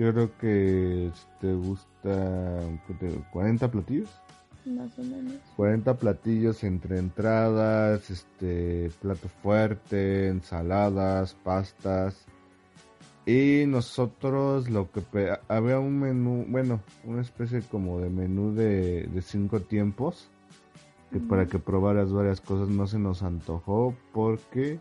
Yo 0.00 0.14
creo 0.14 0.38
que 0.38 1.10
si 1.12 1.26
te 1.42 1.52
gusta 1.52 2.58
¿qué 2.86 2.94
te 2.94 3.08
digo? 3.08 3.22
40 3.32 3.70
platillos. 3.70 4.08
Más 4.64 4.98
o 4.98 5.02
menos. 5.02 5.34
40 5.56 5.94
platillos 5.98 6.64
entre 6.64 6.96
entradas, 6.98 8.08
este 8.08 8.90
plato 9.02 9.28
fuerte, 9.42 10.28
ensaladas, 10.28 11.34
pastas. 11.44 12.24
Y 13.26 13.64
nosotros 13.66 14.70
lo 14.70 14.90
que 14.90 15.02
había 15.48 15.78
un 15.78 16.00
menú, 16.00 16.46
bueno, 16.48 16.80
una 17.04 17.20
especie 17.20 17.60
como 17.60 18.00
de 18.00 18.08
menú 18.08 18.54
de, 18.54 19.02
de 19.02 19.20
cinco 19.20 19.60
tiempos. 19.60 20.30
Que 21.12 21.20
para 21.20 21.44
que 21.44 21.58
probaras 21.58 22.10
varias 22.10 22.40
cosas 22.40 22.70
no 22.70 22.86
se 22.86 22.98
nos 22.98 23.22
antojó 23.22 23.94
porque 24.14 24.80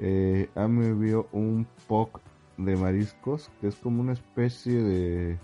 eh, 0.00 0.48
Ame 0.56 0.92
vio 0.94 1.28
un 1.30 1.68
poc 1.86 2.20
de 2.64 2.76
mariscos 2.76 3.50
que 3.60 3.68
es 3.68 3.74
como 3.76 4.00
una 4.02 4.12
especie 4.12 4.74
de... 4.74 5.38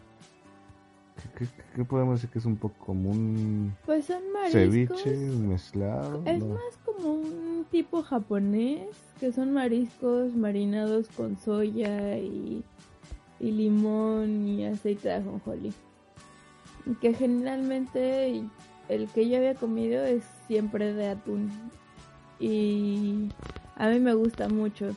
¿Qué, 1.39 1.47
qué- 1.47 1.63
qué 1.75 1.85
podemos 1.85 2.17
decir 2.17 2.31
que 2.31 2.39
es 2.39 2.45
un 2.45 2.57
poco 2.57 2.75
como 2.85 3.11
un 3.11 3.75
Pues 3.87 4.05
son 4.07 4.23
mariscos. 4.33 5.01
ceviche 5.03 5.17
mezclado? 5.17 6.23
Es 6.27 6.39
¿no? 6.41 6.55
más 6.55 6.77
como 6.85 7.15
un 7.15 7.67
tipo 7.71 8.03
japonés, 8.03 8.87
que 9.19 9.33
son 9.33 9.53
mariscos 9.55 10.35
marinados 10.35 11.09
con 11.17 11.37
soya 11.39 12.19
y, 12.19 12.63
y 13.41 13.51
limón 13.51 14.47
y 14.47 14.67
aceite 14.67 15.09
de 15.09 15.15
ajonjolí. 15.15 15.73
Que 17.01 17.15
generalmente 17.15 18.43
el 18.89 19.09
que 19.09 19.29
yo 19.29 19.39
había 19.39 19.55
comido 19.55 20.05
es 20.05 20.23
siempre 20.47 20.93
de 20.93 21.09
atún. 21.09 21.51
Y 22.39 23.31
a 23.77 23.89
mí 23.89 24.01
me 24.01 24.15
gusta 24.15 24.49
mucho. 24.49 24.91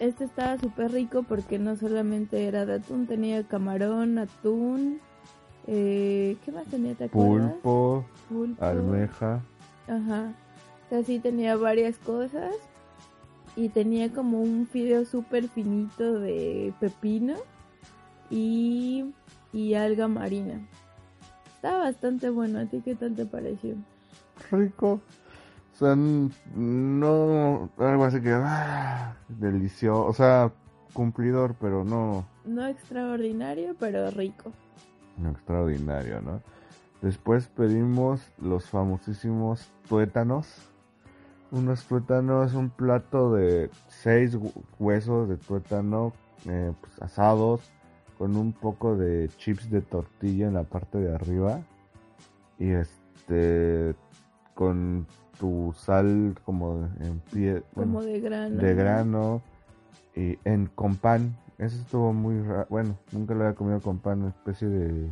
Este 0.00 0.24
estaba 0.24 0.58
súper 0.58 0.90
rico 0.90 1.22
porque 1.22 1.58
no 1.58 1.76
solamente 1.76 2.46
era 2.46 2.66
de 2.66 2.74
atún, 2.74 3.06
tenía 3.06 3.42
camarón, 3.44 4.18
atún. 4.18 5.00
Eh, 5.66 6.36
¿Qué 6.44 6.50
más 6.50 6.66
tenía? 6.66 6.94
¿Te? 6.94 7.08
Pulpo, 7.08 8.04
Pulpo. 8.28 8.64
almeja. 8.64 9.42
Ajá. 9.86 10.32
O 10.86 10.88
sea, 10.88 11.04
sí 11.04 11.20
tenía 11.20 11.56
varias 11.56 11.98
cosas. 11.98 12.54
Y 13.54 13.68
tenía 13.68 14.10
como 14.10 14.40
un 14.40 14.66
fideo 14.66 15.04
súper 15.04 15.46
finito 15.48 16.18
de 16.20 16.72
pepino 16.80 17.34
y, 18.30 19.04
y 19.52 19.74
alga 19.74 20.08
marina. 20.08 20.66
Estaba 21.56 21.80
bastante 21.84 22.30
bueno. 22.30 22.60
¿A 22.60 22.64
ti 22.64 22.80
qué 22.82 22.94
tal 22.94 23.14
te 23.14 23.26
pareció? 23.26 23.76
Rico. 24.50 25.00
No 26.54 27.68
algo 27.78 28.04
así 28.04 28.20
que... 28.20 28.32
ah, 28.32 29.16
delicioso. 29.28 30.06
O 30.06 30.12
sea, 30.12 30.52
cumplidor, 30.92 31.54
pero 31.60 31.84
no... 31.84 32.24
No 32.44 32.66
extraordinario, 32.66 33.74
pero 33.78 34.10
rico. 34.10 34.52
No 35.18 35.30
extraordinario, 35.30 36.20
¿no? 36.20 36.40
Después 37.00 37.48
pedimos 37.48 38.20
los 38.38 38.66
famosísimos 38.70 39.68
tuétanos. 39.88 40.46
Unos 41.50 41.84
tuétanos, 41.84 42.54
un 42.54 42.70
plato 42.70 43.32
de 43.34 43.70
seis 43.88 44.34
hu- 44.36 44.52
huesos 44.78 45.28
de 45.28 45.36
tuétano 45.36 46.12
eh, 46.46 46.72
pues, 46.80 47.02
asados 47.02 47.70
con 48.18 48.36
un 48.36 48.52
poco 48.52 48.96
de 48.96 49.28
chips 49.36 49.68
de 49.70 49.82
tortilla 49.82 50.46
en 50.46 50.54
la 50.54 50.62
parte 50.62 50.98
de 50.98 51.14
arriba 51.14 51.60
y 52.58 52.70
este 52.70 53.94
con 54.54 55.06
tu 55.38 55.74
sal 55.76 56.34
como 56.44 56.88
en 57.00 57.20
pie, 57.32 57.62
bueno, 57.74 57.92
Como 57.94 58.02
de 58.02 58.20
grano. 58.20 58.56
de 58.56 58.74
grano 58.74 59.42
y 60.14 60.38
en 60.44 60.66
con 60.74 60.96
pan. 60.96 61.36
Eso 61.58 61.76
estuvo 61.80 62.12
muy 62.12 62.40
raro. 62.42 62.66
Bueno, 62.70 62.98
nunca 63.12 63.34
lo 63.34 63.44
había 63.44 63.54
comido 63.54 63.80
con 63.80 63.98
pan, 63.98 64.20
una 64.20 64.30
especie 64.30 64.68
de 64.68 65.10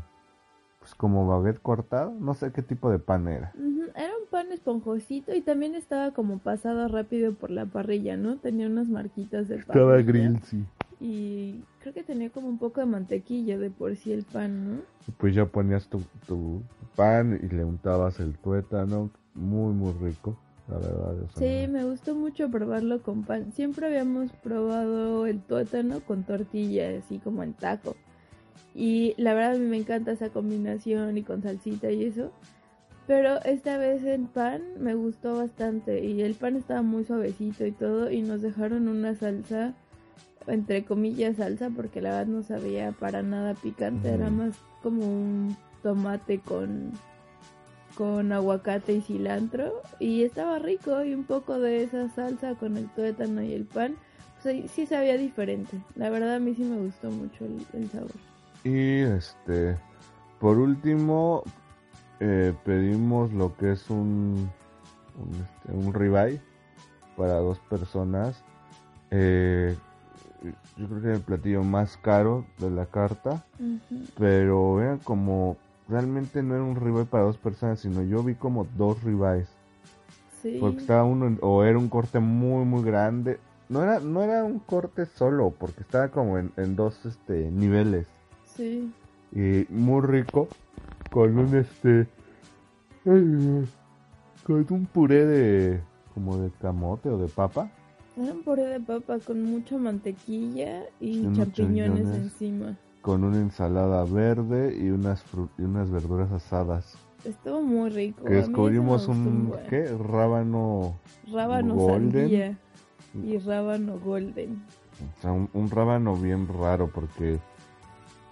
pues 0.80 0.94
como 0.94 1.26
baguette 1.26 1.60
cortado, 1.60 2.14
no 2.18 2.32
sé 2.32 2.52
qué 2.52 2.62
tipo 2.62 2.90
de 2.90 2.98
pan 2.98 3.28
era. 3.28 3.52
Era 3.94 4.12
un 4.18 4.26
pan 4.30 4.50
esponjosito 4.50 5.34
y 5.34 5.42
también 5.42 5.74
estaba 5.74 6.12
como 6.12 6.38
pasado 6.38 6.88
rápido 6.88 7.34
por 7.34 7.50
la 7.50 7.66
parrilla, 7.66 8.16
¿no? 8.16 8.36
Tenía 8.38 8.66
unas 8.66 8.88
marquitas 8.88 9.46
de 9.48 9.56
pan. 9.56 9.66
Estaba 9.66 9.96
grill, 10.00 10.40
sí. 10.44 10.64
Y 10.98 11.64
creo 11.80 11.92
que 11.92 12.02
tenía 12.02 12.30
como 12.30 12.48
un 12.48 12.58
poco 12.58 12.80
de 12.80 12.86
mantequilla 12.86 13.58
de 13.58 13.70
por 13.70 13.94
sí 13.96 14.12
el 14.12 14.24
pan, 14.24 14.70
¿no? 14.76 14.80
Pues 15.18 15.34
ya 15.34 15.44
ponías 15.44 15.86
tu, 15.88 16.00
tu 16.26 16.62
pan 16.96 17.38
y 17.42 17.48
le 17.54 17.64
untabas 17.64 18.18
el 18.20 18.38
tuétano, 18.38 19.10
muy 19.40 19.72
muy 19.72 19.92
rico, 19.92 20.36
la 20.68 20.78
verdad. 20.78 21.14
Sí, 21.36 21.66
me 21.68 21.84
gustó 21.84 22.14
mucho 22.14 22.50
probarlo 22.50 23.02
con 23.02 23.24
pan. 23.24 23.52
Siempre 23.52 23.86
habíamos 23.86 24.30
probado 24.32 25.26
el 25.26 25.40
tuétano 25.40 26.00
con 26.00 26.24
tortilla, 26.24 26.98
así 26.98 27.18
como 27.18 27.42
en 27.42 27.54
taco. 27.54 27.96
Y 28.74 29.14
la 29.16 29.34
verdad 29.34 29.54
a 29.54 29.58
mí 29.58 29.66
me 29.66 29.78
encanta 29.78 30.12
esa 30.12 30.28
combinación 30.28 31.16
y 31.18 31.22
con 31.22 31.42
salsita 31.42 31.90
y 31.90 32.04
eso. 32.04 32.30
Pero 33.06 33.42
esta 33.42 33.76
vez 33.76 34.04
en 34.04 34.26
pan 34.26 34.62
me 34.78 34.94
gustó 34.94 35.36
bastante 35.36 36.04
y 36.04 36.22
el 36.22 36.34
pan 36.34 36.56
estaba 36.56 36.82
muy 36.82 37.04
suavecito 37.04 37.66
y 37.66 37.72
todo 37.72 38.10
y 38.10 38.22
nos 38.22 38.40
dejaron 38.40 38.86
una 38.86 39.16
salsa, 39.16 39.74
entre 40.46 40.84
comillas 40.84 41.38
salsa, 41.38 41.70
porque 41.70 42.00
la 42.00 42.10
verdad 42.10 42.26
no 42.26 42.42
sabía 42.42 42.92
para 42.92 43.22
nada 43.22 43.54
picante, 43.54 44.10
era 44.10 44.30
más 44.30 44.54
como 44.82 45.04
un 45.04 45.56
tomate 45.82 46.38
con 46.38 46.92
con 48.00 48.32
aguacate 48.32 48.94
y 48.94 49.02
cilantro 49.02 49.82
y 49.98 50.22
estaba 50.22 50.58
rico 50.58 51.04
y 51.04 51.12
un 51.12 51.24
poco 51.24 51.58
de 51.58 51.84
esa 51.84 52.08
salsa 52.08 52.54
con 52.54 52.78
el 52.78 52.88
tuétano 52.94 53.42
y 53.42 53.52
el 53.52 53.66
pan 53.66 53.94
pues 54.42 54.70
sí 54.70 54.86
sabía 54.86 55.18
diferente. 55.18 55.76
La 55.96 56.08
verdad 56.08 56.36
a 56.36 56.38
mí 56.38 56.54
sí 56.54 56.62
me 56.62 56.78
gustó 56.78 57.10
mucho 57.10 57.44
el, 57.74 57.90
sabor. 57.90 58.10
Y 58.64 59.00
este 59.00 59.76
por 60.38 60.56
último 60.56 61.44
eh, 62.20 62.54
pedimos 62.64 63.34
lo 63.34 63.54
que 63.58 63.72
es 63.72 63.90
un 63.90 64.50
un, 65.18 65.34
este, 65.34 65.70
un 65.70 65.92
ribeye 65.92 66.40
para 67.18 67.34
dos 67.34 67.58
personas. 67.68 68.42
Eh, 69.10 69.76
yo 70.78 70.88
creo 70.88 71.02
que 71.02 71.10
es 71.10 71.16
el 71.18 71.22
platillo 71.22 71.62
más 71.64 71.98
caro 71.98 72.46
de 72.60 72.70
la 72.70 72.86
carta 72.86 73.44
pero 74.16 74.76
vean 74.76 74.96
como 75.00 75.58
realmente 75.90 76.42
no 76.42 76.54
era 76.54 76.62
un 76.62 76.76
ribeye 76.76 77.04
para 77.04 77.24
dos 77.24 77.36
personas, 77.36 77.80
sino 77.80 78.02
yo 78.02 78.22
vi 78.22 78.34
como 78.34 78.66
dos 78.76 79.02
ribeyes. 79.02 79.48
Sí. 80.40 80.56
Porque 80.60 80.78
estaba 80.78 81.04
uno, 81.04 81.36
o 81.42 81.64
era 81.64 81.78
un 81.78 81.88
corte 81.88 82.20
muy, 82.20 82.64
muy 82.64 82.82
grande. 82.82 83.38
No 83.68 83.82
era, 83.82 84.00
no 84.00 84.22
era 84.22 84.44
un 84.44 84.58
corte 84.60 85.04
solo, 85.06 85.52
porque 85.58 85.82
estaba 85.82 86.08
como 86.08 86.38
en, 86.38 86.76
dos 86.76 87.04
este, 87.04 87.50
niveles. 87.50 88.06
Sí. 88.56 88.90
Y 89.32 89.66
muy 89.68 90.00
rico, 90.02 90.48
con 91.10 91.36
un 91.38 91.54
este. 91.56 92.06
Con 93.04 94.66
un 94.70 94.86
puré 94.86 95.26
de. 95.26 95.80
como 96.14 96.38
de 96.38 96.50
camote 96.60 97.10
o 97.10 97.18
de 97.18 97.28
papa. 97.28 97.70
Era 98.16 98.32
un 98.32 98.42
puré 98.42 98.64
de 98.64 98.80
papa 98.80 99.18
con 99.18 99.42
mucha 99.42 99.76
mantequilla 99.76 100.84
y 100.98 101.30
champiñones 101.32 102.08
encima 102.08 102.76
con 103.00 103.24
una 103.24 103.38
ensalada 103.38 104.04
verde 104.04 104.76
y 104.76 104.90
unas 104.90 105.24
y 105.58 105.62
unas 105.62 105.90
verduras 105.90 106.30
asadas. 106.32 106.96
Estuvo 107.24 107.62
muy 107.62 107.90
rico. 107.90 108.24
Que 108.24 108.34
descubrimos 108.34 109.08
un 109.08 109.52
¿qué? 109.68 109.86
rábano 109.86 110.96
rábano 111.30 111.74
golden 111.74 112.58
y 113.14 113.38
rábano 113.38 113.98
golden. 113.98 114.62
O 115.18 115.20
sea, 115.20 115.32
un, 115.32 115.70
rábano 115.70 116.16
bien 116.16 116.46
raro 116.46 116.90
porque 116.92 117.40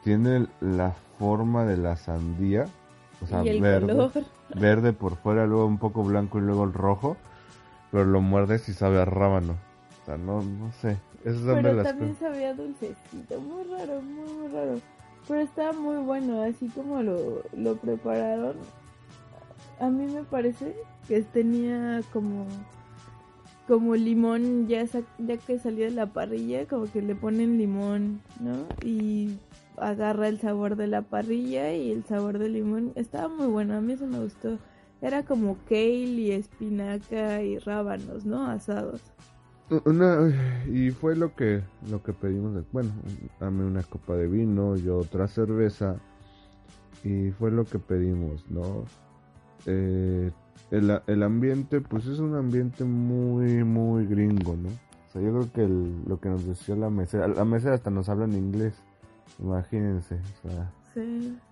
tiene 0.04 0.46
la 0.60 0.92
forma 1.18 1.64
de 1.64 1.78
la 1.78 1.96
sandía, 1.96 2.66
o 3.22 3.26
sea, 3.26 3.42
verde, 3.42 4.10
verde 4.54 4.92
por 4.92 5.16
fuera, 5.16 5.46
luego 5.46 5.66
un 5.66 5.78
poco 5.78 6.02
blanco 6.04 6.38
y 6.38 6.42
luego 6.42 6.64
el 6.64 6.74
rojo, 6.74 7.16
pero 7.90 8.04
lo 8.04 8.20
muerdes 8.20 8.68
y 8.68 8.74
sabe 8.74 9.00
a 9.00 9.06
rábano. 9.06 9.56
No 10.16 10.42
no 10.42 10.72
sé. 10.80 10.96
Pero 11.24 11.82
también 11.82 12.16
sabía 12.18 12.54
dulcecito, 12.54 13.40
muy 13.40 13.64
raro, 13.64 14.00
muy, 14.00 14.32
muy 14.32 14.48
raro. 14.48 14.80
Pero 15.26 15.40
estaba 15.40 15.72
muy 15.72 15.96
bueno, 15.96 16.42
así 16.42 16.68
como 16.68 17.02
lo, 17.02 17.42
lo 17.54 17.76
prepararon. 17.76 18.56
A 19.80 19.90
mí 19.90 20.06
me 20.06 20.24
parece 20.24 20.74
que 21.06 21.22
tenía 21.22 22.00
como 22.12 22.46
como 23.66 23.94
limón 23.96 24.66
ya, 24.66 24.84
ya 25.18 25.36
que 25.36 25.58
salió 25.58 25.84
de 25.84 25.90
la 25.90 26.06
parrilla, 26.06 26.66
como 26.66 26.90
que 26.90 27.02
le 27.02 27.14
ponen 27.14 27.58
limón, 27.58 28.22
¿no? 28.40 28.66
Y 28.82 29.36
agarra 29.76 30.28
el 30.28 30.40
sabor 30.40 30.76
de 30.76 30.86
la 30.86 31.02
parrilla 31.02 31.74
y 31.74 31.92
el 31.92 32.02
sabor 32.04 32.38
del 32.38 32.54
limón. 32.54 32.92
Estaba 32.94 33.28
muy 33.28 33.46
bueno, 33.46 33.76
a 33.76 33.82
mí 33.82 33.92
eso 33.92 34.06
me 34.06 34.20
gustó. 34.20 34.58
Era 35.02 35.22
como 35.22 35.58
kale 35.68 35.84
y 35.84 36.32
espinaca 36.32 37.42
y 37.42 37.58
rábanos, 37.58 38.24
¿no? 38.24 38.46
Asados. 38.46 39.02
Una, 39.84 40.32
y 40.66 40.90
fue 40.90 41.14
lo 41.14 41.34
que 41.34 41.62
lo 41.90 42.02
que 42.02 42.14
pedimos, 42.14 42.64
bueno, 42.72 42.90
dame 43.38 43.64
una 43.64 43.82
copa 43.82 44.14
de 44.14 44.26
vino, 44.26 44.76
yo 44.76 44.96
otra 44.96 45.28
cerveza 45.28 45.96
y 47.04 47.30
fue 47.32 47.50
lo 47.50 47.64
que 47.64 47.78
pedimos, 47.78 48.50
¿no? 48.50 48.84
Eh, 49.66 50.30
el, 50.70 51.00
el, 51.06 51.22
ambiente, 51.22 51.82
pues 51.82 52.06
es 52.06 52.18
un 52.18 52.34
ambiente 52.34 52.84
muy, 52.84 53.62
muy 53.62 54.06
gringo, 54.06 54.56
¿no? 54.56 54.70
O 54.70 55.12
sea, 55.12 55.20
yo 55.20 55.32
creo 55.32 55.52
que 55.52 56.08
lo 56.08 56.18
que 56.18 56.30
nos 56.30 56.46
decía 56.46 56.74
la 56.74 56.88
mesera, 56.88 57.28
la 57.28 57.44
mesera 57.44 57.74
hasta 57.74 57.90
nos 57.90 58.08
habla 58.08 58.24
en 58.24 58.34
inglés, 58.34 58.74
imagínense, 59.38 60.14
o 60.14 60.48
sea, 60.48 60.72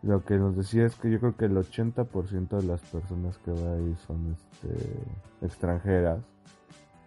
lo 0.03 0.25
que 0.25 0.39
nos 0.39 0.57
decía 0.57 0.87
es 0.87 0.97
que 0.97 1.11
yo 1.11 1.21
creo 1.21 1.37
que 1.37 1.45
el 1.45 1.57
80% 1.57 2.61
de 2.61 2.63
las 2.63 2.81
personas 2.81 3.37
que 3.39 3.51
va 3.53 3.75
ahí 3.75 3.95
son 4.07 4.35
este, 4.35 5.47
extranjeras 5.47 6.21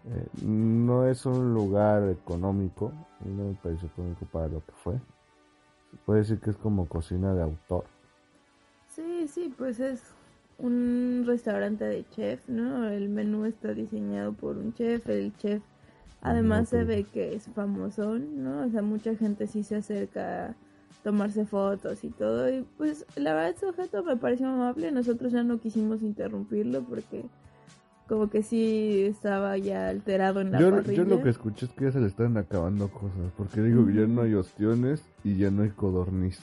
eh, 0.05 0.27
no 0.43 1.07
es 1.07 1.25
un 1.25 1.53
lugar 1.53 2.07
económico, 2.09 2.91
no 3.25 3.49
me 3.49 3.53
parece 3.55 3.87
económico 3.87 4.25
para 4.31 4.47
lo 4.47 4.59
que 4.65 4.71
fue. 4.83 4.95
Se 5.91 5.97
puede 6.05 6.19
decir 6.19 6.39
que 6.39 6.51
es 6.51 6.57
como 6.57 6.87
cocina 6.87 7.33
de 7.33 7.43
autor. 7.43 7.85
Sí, 8.87 9.27
sí, 9.27 9.53
pues 9.57 9.79
es 9.79 10.01
un 10.57 11.23
restaurante 11.25 11.85
de 11.85 12.07
chef, 12.09 12.47
¿no? 12.47 12.87
El 12.89 13.09
menú 13.09 13.45
está 13.45 13.73
diseñado 13.73 14.33
por 14.33 14.57
un 14.57 14.73
chef, 14.73 15.07
el 15.09 15.35
chef 15.37 15.61
además 16.21 16.69
se 16.69 16.83
ve 16.83 17.05
que 17.05 17.33
es 17.33 17.45
famoso, 17.55 18.19
¿no? 18.19 18.65
O 18.65 18.69
sea, 18.69 18.81
mucha 18.81 19.15
gente 19.15 19.47
sí 19.47 19.63
se 19.63 19.77
acerca 19.77 20.47
a 20.47 20.55
tomarse 21.03 21.45
fotos 21.45 22.03
y 22.03 22.09
todo. 22.09 22.49
Y 22.49 22.65
pues 22.77 23.05
la 23.15 23.33
verdad, 23.33 23.51
ese 23.51 23.65
objeto 23.67 24.03
me 24.03 24.17
pareció 24.17 24.47
amable. 24.47 24.91
Nosotros 24.91 25.31
ya 25.31 25.43
no 25.43 25.59
quisimos 25.59 26.01
interrumpirlo 26.01 26.83
porque 26.83 27.25
como 28.09 28.29
que 28.29 28.41
sí 28.41 29.03
estaba 29.03 29.55
ya 29.57 29.87
alterado 29.87 30.41
en 30.41 30.51
la 30.51 30.59
yo, 30.59 30.71
parrilla. 30.71 31.03
Yo 31.03 31.05
lo 31.05 31.21
que 31.21 31.29
escuché 31.29 31.67
es 31.67 31.71
que 31.71 31.85
ya 31.85 31.91
se 31.91 31.99
le 31.99 32.07
están 32.07 32.35
acabando 32.37 32.89
cosas, 32.89 33.31
porque 33.37 33.61
digo 33.61 33.85
que 33.85 33.93
ya 33.93 34.07
no 34.07 34.23
hay 34.23 34.33
ostiones 34.33 35.03
y 35.23 35.37
ya 35.37 35.51
no 35.51 35.61
hay 35.61 35.69
codorniz. 35.69 36.39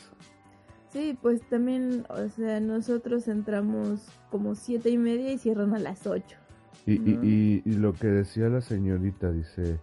Sí, 0.93 1.19
pues 1.21 1.43
también, 1.51 2.07
o 2.09 2.29
sea, 2.29 2.61
nosotros 2.61 3.27
entramos 3.27 4.07
como 4.31 4.55
siete 4.55 4.91
y 4.91 4.97
media 4.97 5.33
y 5.33 5.39
cierran 5.39 5.75
a 5.75 5.81
las 5.81 6.07
ocho. 6.07 6.39
Y, 6.87 6.95
y, 6.95 7.63
y, 7.65 7.73
lo 7.73 7.93
que 7.95 8.07
decía 8.07 8.49
la 8.49 8.61
señorita, 8.61 9.33
dice, 9.33 9.81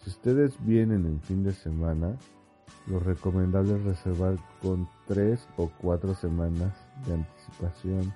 si 0.00 0.10
ustedes 0.10 0.54
vienen 0.66 1.06
en 1.06 1.20
fin 1.22 1.42
de 1.44 1.52
semana, 1.52 2.14
lo 2.86 3.00
recomendable 3.00 3.76
es 3.76 3.84
reservar 3.84 4.36
con 4.60 4.86
tres 5.06 5.48
o 5.56 5.70
cuatro 5.80 6.14
semanas 6.14 6.74
de 7.06 7.14
anticipación 7.14 8.12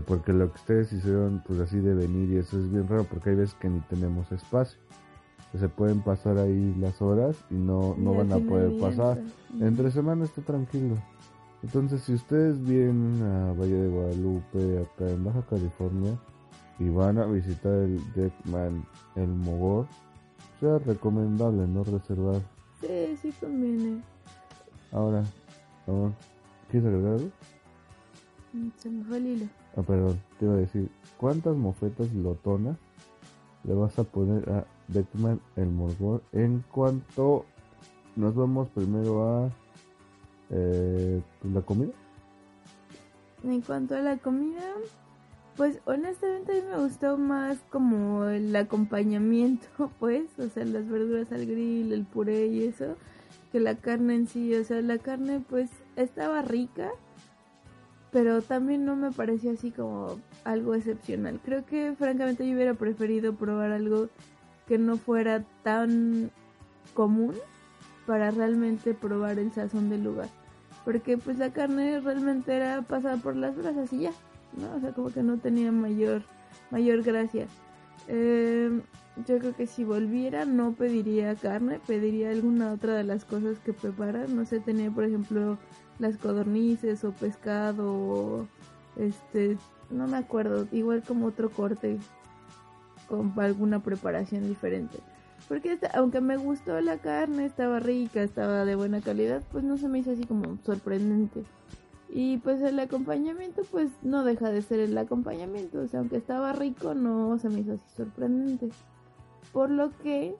porque 0.00 0.32
lo 0.32 0.50
que 0.50 0.58
ustedes 0.58 0.92
hicieron, 0.92 1.42
pues 1.46 1.60
así 1.60 1.78
de 1.78 1.94
venir 1.94 2.30
y 2.30 2.36
eso 2.38 2.58
es 2.58 2.70
bien 2.70 2.88
raro 2.88 3.04
porque 3.04 3.30
hay 3.30 3.36
veces 3.36 3.54
que 3.56 3.68
ni 3.68 3.80
tenemos 3.80 4.30
espacio. 4.32 4.78
se 5.58 5.68
pueden 5.68 6.00
pasar 6.00 6.38
ahí 6.38 6.74
las 6.78 7.02
horas 7.02 7.36
y 7.50 7.54
no, 7.54 7.94
no 7.98 8.14
van 8.14 8.32
a 8.32 8.38
poder 8.38 8.78
pasar. 8.80 9.20
Entre 9.60 9.90
semana 9.90 10.24
está 10.24 10.40
tranquilo. 10.40 10.96
Entonces, 11.62 12.02
si 12.02 12.14
ustedes 12.14 12.60
vienen 12.64 13.22
a 13.22 13.52
Valle 13.52 13.74
de 13.74 13.88
Guadalupe, 13.88 14.78
acá 14.80 15.08
en 15.08 15.24
Baja 15.24 15.42
California, 15.48 16.18
y 16.78 16.88
van 16.88 17.18
a 17.18 17.26
visitar 17.26 17.72
el 17.72 18.00
Deckman, 18.14 18.84
el 19.14 19.28
Mogor, 19.28 19.86
sea 20.58 20.78
recomendable 20.78 21.66
no 21.68 21.84
reservar. 21.84 22.40
Sí, 22.80 23.16
sí 23.20 23.32
conviene. 23.38 24.02
Ahora, 24.90 25.22
¿quieres 26.70 26.88
agregar 26.88 27.12
algo? 27.12 27.30
Mm, 28.52 28.68
se 28.76 28.90
me 28.90 29.04
fue 29.04 29.16
el 29.18 29.26
hilo. 29.26 29.61
Ah, 29.76 29.82
perdón, 29.82 30.20
te 30.38 30.44
iba 30.44 30.54
a 30.54 30.58
decir, 30.58 30.90
¿cuántas 31.16 31.56
mofetas 31.56 32.12
lotonas 32.12 32.76
le 33.64 33.74
vas 33.74 33.98
a 33.98 34.04
poner 34.04 34.48
a 34.50 34.66
Beckman 34.88 35.40
el 35.56 35.68
Morgor 35.68 36.22
en 36.32 36.62
cuanto 36.70 37.46
nos 38.16 38.34
vamos 38.34 38.68
primero 38.68 39.24
a 39.24 39.50
eh, 40.50 41.22
pues, 41.40 41.54
la 41.54 41.62
comida? 41.62 41.92
En 43.44 43.60
cuanto 43.62 43.96
a 43.96 44.00
la 44.00 44.18
comida, 44.18 44.74
pues 45.56 45.80
honestamente 45.86 46.52
a 46.52 46.54
mí 46.56 46.62
me 46.70 46.82
gustó 46.82 47.16
más 47.16 47.58
como 47.70 48.26
el 48.26 48.54
acompañamiento, 48.54 49.66
pues, 49.98 50.38
o 50.38 50.48
sea, 50.48 50.64
las 50.64 50.88
verduras 50.88 51.32
al 51.32 51.46
grill, 51.46 51.92
el 51.92 52.04
puré 52.04 52.46
y 52.46 52.64
eso, 52.64 52.96
que 53.50 53.60
la 53.60 53.74
carne 53.76 54.14
en 54.14 54.26
sí, 54.28 54.54
o 54.54 54.64
sea, 54.64 54.80
la 54.82 54.98
carne 54.98 55.42
pues 55.48 55.70
estaba 55.96 56.42
rica, 56.42 56.90
pero 58.12 58.42
también 58.42 58.84
no 58.84 58.94
me 58.94 59.10
pareció 59.10 59.52
así 59.52 59.70
como 59.70 60.20
algo 60.44 60.74
excepcional. 60.74 61.40
Creo 61.42 61.64
que 61.64 61.94
francamente 61.98 62.46
yo 62.46 62.54
hubiera 62.54 62.74
preferido 62.74 63.34
probar 63.34 63.72
algo 63.72 64.08
que 64.68 64.76
no 64.76 64.98
fuera 64.98 65.42
tan 65.62 66.30
común 66.92 67.34
para 68.06 68.30
realmente 68.30 68.92
probar 68.92 69.38
el 69.38 69.50
sazón 69.52 69.88
del 69.88 70.04
lugar. 70.04 70.28
Porque 70.84 71.16
pues 71.16 71.38
la 71.38 71.52
carne 71.52 72.00
realmente 72.00 72.54
era 72.54 72.82
pasada 72.82 73.16
por 73.16 73.34
las 73.34 73.56
brasas 73.56 73.90
y 73.92 74.00
ya, 74.00 74.12
¿no? 74.58 74.76
O 74.76 74.80
sea, 74.80 74.92
como 74.92 75.10
que 75.10 75.22
no 75.22 75.38
tenía 75.38 75.72
mayor, 75.72 76.22
mayor 76.70 77.02
gracia. 77.02 77.46
Eh, 78.08 78.80
yo 79.26 79.38
creo 79.38 79.56
que 79.56 79.66
si 79.66 79.84
volviera 79.84 80.44
no 80.44 80.72
pediría 80.72 81.34
carne, 81.34 81.80
pediría 81.86 82.30
alguna 82.30 82.72
otra 82.72 82.94
de 82.94 83.04
las 83.04 83.24
cosas 83.24 83.58
que 83.60 83.72
preparan. 83.72 84.36
No 84.36 84.44
sé, 84.44 84.60
tenía 84.60 84.90
por 84.90 85.04
ejemplo 85.04 85.56
las 85.98 86.16
codornices 86.16 87.04
o 87.04 87.12
pescado 87.12 87.92
o 87.92 88.46
este, 88.96 89.56
no 89.90 90.06
me 90.06 90.16
acuerdo, 90.16 90.66
igual 90.72 91.02
como 91.02 91.26
otro 91.26 91.50
corte 91.50 91.98
con 93.08 93.32
alguna 93.38 93.82
preparación 93.82 94.48
diferente. 94.48 94.98
Porque 95.48 95.78
aunque 95.94 96.20
me 96.20 96.36
gustó 96.36 96.80
la 96.80 96.98
carne, 96.98 97.44
estaba 97.44 97.80
rica, 97.80 98.22
estaba 98.22 98.64
de 98.64 98.74
buena 98.74 99.00
calidad, 99.00 99.42
pues 99.50 99.64
no 99.64 99.76
se 99.76 99.88
me 99.88 99.98
hizo 99.98 100.12
así 100.12 100.24
como 100.24 100.56
sorprendente. 100.64 101.42
Y 102.08 102.38
pues 102.38 102.60
el 102.62 102.78
acompañamiento 102.78 103.62
pues 103.70 103.90
no 104.02 104.22
deja 104.22 104.50
de 104.50 104.62
ser 104.62 104.80
el 104.80 104.96
acompañamiento, 104.96 105.80
o 105.80 105.88
sea, 105.88 106.00
aunque 106.00 106.16
estaba 106.16 106.52
rico 106.52 106.94
no 106.94 107.38
se 107.38 107.48
me 107.48 107.60
hizo 107.60 107.72
así 107.72 107.84
sorprendente. 107.96 108.68
Por 109.52 109.70
lo 109.70 109.90
que 109.98 110.34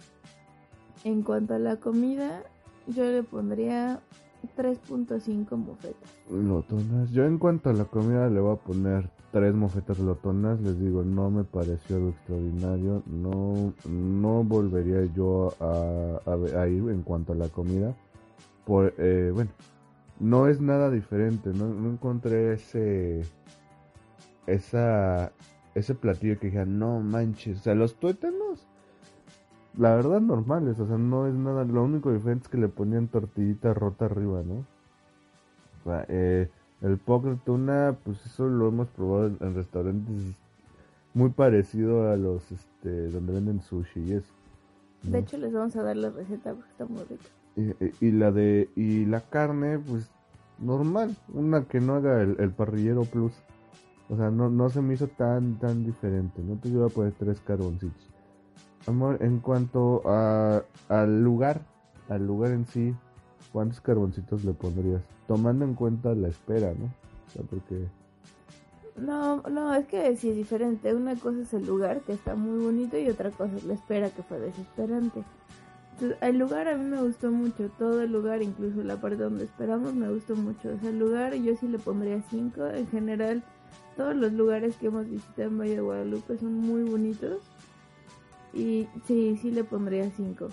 en 1.04 1.22
cuanto 1.22 1.54
a 1.54 1.58
la 1.58 1.76
comida, 1.76 2.42
yo 2.86 3.04
le 3.04 3.22
pondría 3.22 4.00
3.5 4.56 5.56
mofetas. 5.56 6.10
Lotonas. 6.30 7.10
Yo 7.10 7.24
en 7.24 7.38
cuanto 7.38 7.70
a 7.70 7.72
la 7.72 7.84
comida 7.84 8.28
le 8.28 8.40
voy 8.40 8.54
a 8.54 8.58
poner 8.58 9.10
tres 9.30 9.54
mofetas 9.54 9.98
lotonas. 9.98 10.60
Les 10.60 10.78
digo, 10.78 11.02
no 11.02 11.30
me 11.30 11.44
pareció 11.44 11.96
algo 11.96 12.10
extraordinario. 12.10 13.02
No, 13.06 13.72
no 13.88 14.44
volvería 14.44 15.04
yo 15.14 15.54
a, 15.60 16.66
ir 16.66 16.90
en 16.90 17.02
cuanto 17.02 17.32
a 17.32 17.36
la 17.36 17.48
comida. 17.48 17.94
Por, 18.64 18.94
eh, 18.98 19.30
bueno, 19.32 19.50
no 20.20 20.48
es 20.48 20.60
nada 20.60 20.90
diferente. 20.90 21.50
No, 21.50 21.68
no 21.68 21.90
encontré 21.90 22.54
ese, 22.54 23.22
esa, 24.46 25.32
ese 25.74 25.94
platillo 25.94 26.38
que 26.38 26.48
dije, 26.48 26.66
no 26.66 27.00
manches. 27.00 27.60
O 27.60 27.62
sea, 27.62 27.74
los 27.74 27.96
tuétanos, 27.96 28.66
la 29.76 29.94
verdad, 29.94 30.20
normales. 30.20 30.78
O 30.78 30.86
sea, 30.86 30.98
no 30.98 31.26
es 31.26 31.34
nada. 31.34 31.64
Lo 31.64 31.82
único 31.84 32.12
diferente 32.12 32.44
es 32.44 32.48
que 32.48 32.58
le 32.58 32.68
ponían 32.68 33.08
tortillita 33.08 33.74
rota 33.74 34.06
arriba, 34.06 34.42
¿no? 34.42 34.64
O 35.80 35.84
sea, 35.84 36.04
eh, 36.08 36.48
el 36.82 36.98
poker 36.98 37.36
tuna, 37.44 37.96
pues 38.04 38.24
eso 38.26 38.46
lo 38.48 38.68
hemos 38.68 38.88
probado 38.88 39.26
en, 39.28 39.38
en 39.40 39.54
restaurantes 39.54 40.34
muy 41.14 41.30
parecido 41.30 42.10
a 42.10 42.16
los 42.16 42.50
este 42.52 43.08
donde 43.10 43.32
venden 43.34 43.60
sushi 43.60 44.00
y 44.00 44.12
eso. 44.14 44.32
De 45.02 45.18
hecho 45.18 45.36
les 45.36 45.52
vamos 45.52 45.74
a 45.76 45.82
dar 45.82 45.96
la 45.96 46.10
receta 46.10 46.54
porque 46.54 46.70
está 46.70 46.84
muy 46.86 47.02
rica. 47.04 47.28
Y, 47.56 47.84
y- 47.84 48.08
y 48.08 48.12
la 48.12 48.30
de 48.32 48.70
y 48.76 49.04
la 49.06 49.20
carne, 49.20 49.78
pues 49.78 50.08
normal, 50.58 51.14
una 51.34 51.64
que 51.64 51.80
no 51.80 51.94
haga 51.96 52.22
el, 52.22 52.36
el 52.38 52.50
parrillero 52.50 53.02
plus. 53.02 53.32
O 54.08 54.16
sea, 54.16 54.30
no, 54.30 54.48
no 54.48 54.68
se 54.70 54.80
me 54.80 54.94
hizo 54.94 55.08
tan 55.08 55.58
tan 55.58 55.84
diferente, 55.84 56.40
no 56.42 56.56
te 56.56 56.68
iba 56.68 56.86
a 56.86 56.90
poner 56.90 57.12
tres 57.18 57.40
carboncitos. 57.40 58.11
Amor, 58.86 59.18
en 59.20 59.38
cuanto 59.38 60.02
a, 60.06 60.62
al 60.88 61.22
lugar, 61.22 61.60
al 62.08 62.26
lugar 62.26 62.50
en 62.52 62.66
sí, 62.66 62.94
¿cuántos 63.52 63.80
carboncitos 63.80 64.44
le 64.44 64.52
pondrías? 64.52 65.02
Tomando 65.28 65.64
en 65.64 65.74
cuenta 65.74 66.14
la 66.14 66.28
espera, 66.28 66.72
¿no? 66.74 66.86
O 66.86 67.30
sea, 67.32 67.42
porque 67.48 67.86
No, 68.96 69.40
no, 69.42 69.74
es 69.74 69.86
que 69.86 70.16
sí 70.16 70.30
es 70.30 70.36
diferente. 70.36 70.94
Una 70.94 71.14
cosa 71.16 71.40
es 71.40 71.54
el 71.54 71.64
lugar, 71.64 72.00
que 72.00 72.12
está 72.12 72.34
muy 72.34 72.64
bonito, 72.64 72.98
y 72.98 73.08
otra 73.08 73.30
cosa 73.30 73.56
es 73.56 73.64
la 73.64 73.74
espera, 73.74 74.10
que 74.10 74.22
fue 74.22 74.40
desesperante. 74.40 75.22
Entonces, 75.92 76.18
el 76.20 76.38
lugar 76.38 76.66
a 76.68 76.76
mí 76.76 76.84
me 76.84 77.00
gustó 77.02 77.30
mucho, 77.30 77.70
todo 77.78 78.02
el 78.02 78.10
lugar, 78.10 78.42
incluso 78.42 78.82
la 78.82 78.96
parte 79.00 79.22
donde 79.22 79.44
esperamos, 79.44 79.94
me 79.94 80.10
gustó 80.10 80.34
mucho. 80.34 80.70
O 80.70 80.78
sea, 80.80 80.90
el 80.90 80.98
lugar 80.98 81.34
yo 81.34 81.54
sí 81.56 81.68
le 81.68 81.78
pondría 81.78 82.20
5. 82.30 82.66
En 82.66 82.86
general, 82.88 83.44
todos 83.96 84.16
los 84.16 84.32
lugares 84.32 84.76
que 84.76 84.86
hemos 84.86 85.08
visitado 85.08 85.48
en 85.48 85.58
Valle 85.58 85.76
de 85.76 85.80
Guadalupe 85.82 86.38
son 86.38 86.54
muy 86.54 86.82
bonitos. 86.82 87.38
Y 88.54 88.88
sí, 89.06 89.38
sí 89.40 89.50
le 89.50 89.64
pondría 89.64 90.10
5. 90.10 90.48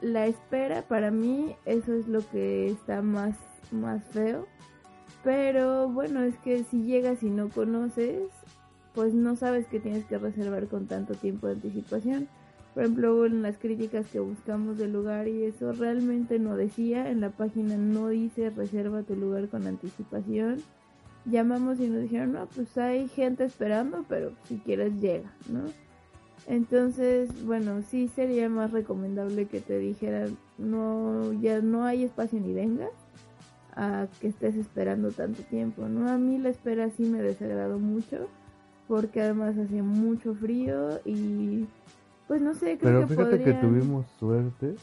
La 0.00 0.26
espera, 0.26 0.82
para 0.82 1.10
mí, 1.10 1.54
eso 1.64 1.92
es 1.94 2.08
lo 2.08 2.20
que 2.30 2.68
está 2.68 3.02
más, 3.02 3.36
más 3.70 4.04
feo. 4.06 4.46
Pero 5.22 5.88
bueno, 5.88 6.22
es 6.22 6.36
que 6.38 6.64
si 6.64 6.82
llegas 6.84 7.22
y 7.22 7.30
no 7.30 7.50
conoces, 7.50 8.30
pues 8.94 9.14
no 9.14 9.36
sabes 9.36 9.66
que 9.66 9.80
tienes 9.80 10.04
que 10.06 10.18
reservar 10.18 10.66
con 10.66 10.86
tanto 10.86 11.14
tiempo 11.14 11.46
de 11.46 11.54
anticipación. 11.54 12.28
Por 12.74 12.84
ejemplo, 12.84 13.26
en 13.26 13.42
las 13.42 13.58
críticas 13.58 14.06
que 14.06 14.20
buscamos 14.20 14.78
del 14.78 14.92
lugar 14.92 15.28
y 15.28 15.44
eso 15.44 15.72
realmente 15.72 16.38
no 16.38 16.56
decía, 16.56 17.10
en 17.10 17.20
la 17.20 17.30
página 17.30 17.76
no 17.76 18.08
dice 18.08 18.50
reserva 18.50 19.02
tu 19.02 19.16
lugar 19.16 19.48
con 19.48 19.66
anticipación. 19.66 20.62
Llamamos 21.26 21.80
y 21.80 21.88
nos 21.88 22.02
dijeron, 22.02 22.32
no, 22.32 22.46
pues 22.46 22.78
hay 22.78 23.08
gente 23.08 23.44
esperando, 23.44 24.04
pero 24.08 24.32
si 24.44 24.58
quieres 24.58 25.00
llega, 25.00 25.30
¿no? 25.50 25.64
Entonces, 26.50 27.30
bueno, 27.46 27.80
sí 27.82 28.08
sería 28.08 28.48
más 28.48 28.72
recomendable 28.72 29.46
que 29.46 29.60
te 29.60 29.78
dijeran, 29.78 30.36
no, 30.58 31.32
ya 31.34 31.60
no 31.60 31.84
hay 31.84 32.02
espacio 32.02 32.40
ni 32.40 32.52
vengas 32.52 32.90
a 33.76 34.08
que 34.20 34.26
estés 34.26 34.56
esperando 34.56 35.12
tanto 35.12 35.42
tiempo, 35.44 35.86
¿no? 35.88 36.10
A 36.10 36.18
mí 36.18 36.38
la 36.38 36.48
espera 36.48 36.90
sí 36.90 37.04
me 37.04 37.22
desagradó 37.22 37.78
mucho 37.78 38.26
porque 38.88 39.20
además 39.20 39.56
hacía 39.56 39.84
mucho 39.84 40.34
frío 40.34 40.98
y 41.04 41.68
pues 42.26 42.42
no 42.42 42.52
sé, 42.54 42.76
creo 42.78 42.78
Pero 42.78 43.00
que 43.02 43.14
fíjate 43.14 43.44
que 43.44 43.54
tuvimos 43.54 44.06
suerte 44.18 44.74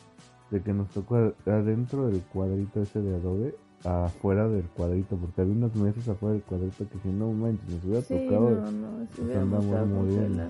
de 0.51 0.62
que 0.62 0.71
nos 0.71 0.88
tocó 0.91 1.15
ad- 1.17 1.34
adentro 1.45 2.08
del 2.08 2.21
cuadrito 2.21 2.82
ese 2.82 3.01
de 3.01 3.13
adobe, 3.13 3.56
afuera 3.84 4.47
del 4.47 4.63
cuadrito, 4.69 5.17
porque 5.17 5.41
había 5.41 5.53
unas 5.53 5.75
mesas 5.75 6.08
afuera 6.08 6.36
del 6.36 6.43
cuadrito 6.43 6.88
que 6.89 6.97
si 7.03 7.10
no 7.10 7.30
manches, 7.34 7.69
nos 7.69 7.84
hubiera 7.84 8.01
Sí, 8.03 8.13
tocado. 8.25 8.49
no, 8.71 9.08
andamos 9.34 9.65
todos 9.69 9.88
muriendo. 9.89 10.43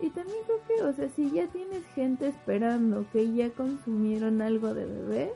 Y 0.00 0.10
también 0.10 0.38
creo 0.46 0.60
que, 0.66 0.82
o 0.82 0.92
sea, 0.92 1.08
si 1.10 1.30
ya 1.30 1.46
tienes 1.48 1.84
gente 1.94 2.28
esperando 2.28 3.04
que 3.12 3.32
ya 3.32 3.50
consumieron 3.50 4.40
algo 4.40 4.72
de 4.72 4.86
bebé, 4.86 5.32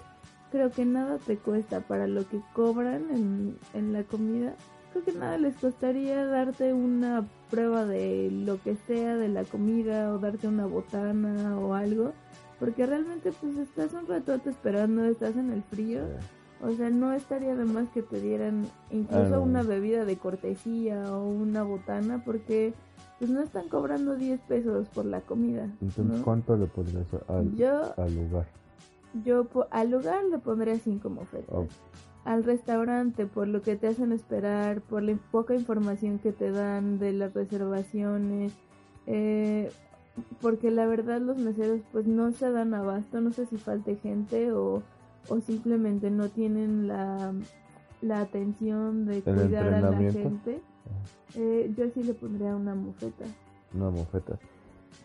creo 0.50 0.70
que 0.70 0.85
nada 0.85 1.18
te 1.18 1.37
cuesta 1.37 1.81
para 1.81 2.07
lo 2.07 2.27
que 2.29 2.40
cobran 2.55 3.11
en, 3.11 3.59
en 3.74 3.92
la 3.92 4.05
comida. 4.05 4.55
Creo 4.92 5.05
que 5.05 5.12
nada 5.12 5.37
les 5.37 5.57
costaría 5.57 6.24
darte 6.24 6.72
una 6.72 7.29
prueba 7.50 7.85
de 7.85 8.31
lo 8.31 8.62
que 8.62 8.77
sea 8.87 9.16
de 9.16 9.29
la 9.29 9.44
comida 9.44 10.12
o 10.14 10.18
darte 10.18 10.48
una 10.48 10.66
botana 10.66 11.59
o 11.59 11.74
algo. 11.74 12.12
Porque 12.59 12.87
realmente 12.87 13.33
pues 13.33 13.57
estás 13.57 13.92
un 13.92 14.07
ratote 14.07 14.50
esperando, 14.50 15.05
estás 15.05 15.37
en 15.37 15.50
el 15.50 15.62
frío. 15.64 16.03
O 16.64 16.72
sea, 16.72 16.90
no 16.90 17.12
estaría 17.12 17.55
de 17.55 17.64
más 17.64 17.88
que 17.90 18.03
te 18.03 18.20
dieran 18.20 18.66
incluso 18.90 19.24
Ah, 19.35 19.38
no. 19.38 19.42
una 19.42 19.62
bebida 19.62 20.05
de 20.05 20.16
cortesía 20.16 21.14
o 21.14 21.27
una 21.29 21.62
botana 21.62 22.22
porque 22.24 22.72
pues 23.18 23.31
no 23.31 23.40
están 23.42 23.68
cobrando 23.68 24.16
10 24.16 24.40
pesos 24.40 24.88
por 24.88 25.05
la 25.05 25.20
comida. 25.20 25.64
Entonces, 25.81 26.05
¿no? 26.05 26.24
¿cuánto 26.24 26.57
le 26.57 26.66
pondrías 26.66 27.07
al, 27.29 27.55
Yo- 27.55 27.92
al 27.96 28.14
lugar? 28.14 28.46
Yo 29.24 29.46
al 29.70 29.90
lugar 29.90 30.24
le 30.24 30.38
pondría 30.38 30.79
5 30.79 31.09
mofetas. 31.11 31.55
Oh. 31.55 31.66
Al 32.24 32.42
restaurante 32.42 33.27
por 33.27 33.46
lo 33.46 33.61
que 33.62 33.77
te 33.77 33.87
hacen 33.87 34.11
esperar, 34.12 34.81
por 34.81 35.03
la 35.03 35.16
poca 35.31 35.55
información 35.55 36.18
que 36.18 36.33
te 36.33 36.50
dan 36.50 36.98
de 36.98 37.12
las 37.12 37.35
reservaciones, 37.35 38.53
eh, 39.07 39.70
porque 40.40 40.70
la 40.70 40.87
verdad 40.87 41.20
los 41.20 41.37
meseros 41.38 41.81
pues 41.92 42.07
no 42.07 42.33
se 42.33 42.50
dan 42.50 42.72
abasto, 42.74 43.20
no 43.20 43.33
sé 43.33 43.46
si 43.46 43.59
falte 43.59 43.96
gente 43.96 44.53
o, 44.53 44.83
o 45.29 45.41
simplemente 45.41 46.11
no 46.11 46.29
tienen 46.29 46.89
la, 46.89 47.33
la 48.03 48.21
atención 48.21 49.07
de 49.07 49.23
cuidar 49.23 49.75
a 49.75 49.81
la 49.81 49.97
gente. 50.13 50.61
Eh, 51.37 51.73
yo 51.77 51.85
sí 51.95 52.03
le 52.03 52.15
pondría 52.15 52.55
una 52.55 52.75
mofeta. 52.75 53.25
Una 53.75 53.91
mofeta. 53.91 54.39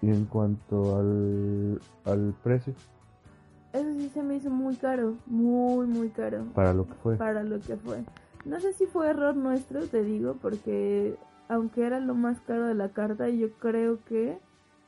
Y 0.02 0.10
en 0.10 0.26
cuanto 0.26 0.98
al, 0.98 1.82
al 2.06 2.34
precio, 2.44 2.74
Eso 3.74 3.94
sí 3.98 4.10
se 4.14 4.24
me 4.24 4.36
hizo 4.36 4.50
muy 4.50 4.76
caro, 4.76 5.16
muy 5.26 5.88
muy 5.88 6.10
caro. 6.10 6.46
para 6.54 6.74
lo 6.74 6.86
que 6.88 6.94
fue. 6.96 7.16
para 7.18 7.44
lo 7.44 7.60
que 7.60 7.76
fue. 7.78 8.04
No 8.46 8.60
sé 8.60 8.74
si 8.74 8.86
fue 8.86 9.10
error 9.10 9.36
nuestro, 9.36 9.82
te 9.88 10.04
digo, 10.04 10.36
porque 10.42 11.16
aunque 11.50 11.86
era 11.86 12.00
lo 12.00 12.14
más 12.16 12.40
caro 12.42 12.68
de 12.68 12.76
la 12.76 12.90
carta, 12.90 13.28
yo 13.30 13.52
creo 13.60 14.00
que 14.06 14.38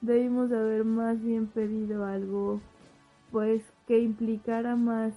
debimos 0.02 0.50
de 0.50 0.58
haber 0.58 0.86
más 0.86 1.22
bien 1.22 1.48
pedido 1.48 2.06
algo, 2.06 2.60
pues 3.32 3.64
que 3.92 4.00
implicara 4.00 4.78
más, 4.78 5.14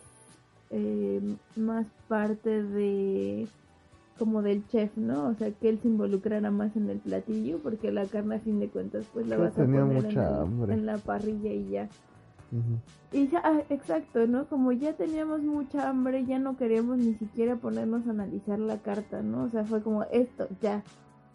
eh, 0.71 1.21
más 1.55 1.87
parte 2.09 2.65
de 2.65 3.47
como 4.19 4.43
del 4.43 4.67
chef, 4.67 4.97
¿no? 4.97 5.29
O 5.29 5.35
sea, 5.35 5.53
que 5.53 5.69
él 5.69 5.79
se 5.81 5.87
involucrara 5.87 6.51
más 6.51 6.75
en 6.75 6.91
el 6.91 6.99
platillo, 6.99 7.61
porque 7.63 7.93
la 7.93 8.05
carne 8.07 8.35
a 8.35 8.41
fin 8.41 8.59
de 8.59 8.69
cuentas 8.69 9.07
pues 9.13 9.29
la 9.29 9.37
Yo 9.37 9.43
vas 9.43 9.57
a 9.57 9.65
poner 9.65 10.05
en, 10.07 10.73
el- 10.73 10.87
la 10.87 10.99
parrilla 10.99 11.53
y 11.53 11.69
ya. 11.69 11.89
Y 13.13 13.29
ya, 13.29 13.43
ah, 13.45 13.63
exacto, 13.71 14.27
¿no? 14.27 14.49
Como 14.49 14.73
ya 14.73 14.95
teníamos 14.95 15.41
mucha 15.43 15.89
hambre, 15.89 16.25
ya 16.25 16.41
no 16.41 16.57
queríamos 16.57 16.99
ni 16.99 17.15
siquiera 17.15 17.55
ponernos 17.55 18.09
a 18.09 18.11
analizar 18.11 18.59
la 18.59 18.79
carta, 18.79 19.23
¿no? 19.23 19.45
O 19.45 19.51
sea, 19.51 19.63
fue 19.63 19.83
como 19.83 20.03
esto, 20.11 20.49
ya, 20.61 20.83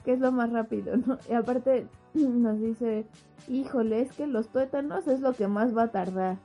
que 0.03 0.11
es 0.11 0.19
lo 0.19 0.33
más 0.33 0.51
rápido, 0.51 0.97
¿no? 1.07 1.17
Y 1.29 1.33
aparte 1.35 1.87
nos 2.15 2.59
dice, 2.59 3.05
híjole, 3.47 4.01
es 4.01 4.11
que 4.11 4.27
los 4.27 4.49
tuétanos 4.49 5.07
es 5.07 5.21
lo 5.21 5.31
que 5.31 5.47
más 5.47 5.73
va 5.75 5.83
a 5.83 5.91
tardar. 5.93 6.37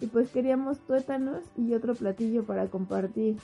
Y 0.00 0.06
pues 0.06 0.30
queríamos 0.30 0.78
tuétanos 0.80 1.42
y 1.56 1.74
otro 1.74 1.94
platillo 1.94 2.44
para 2.44 2.68
compartir. 2.68 3.36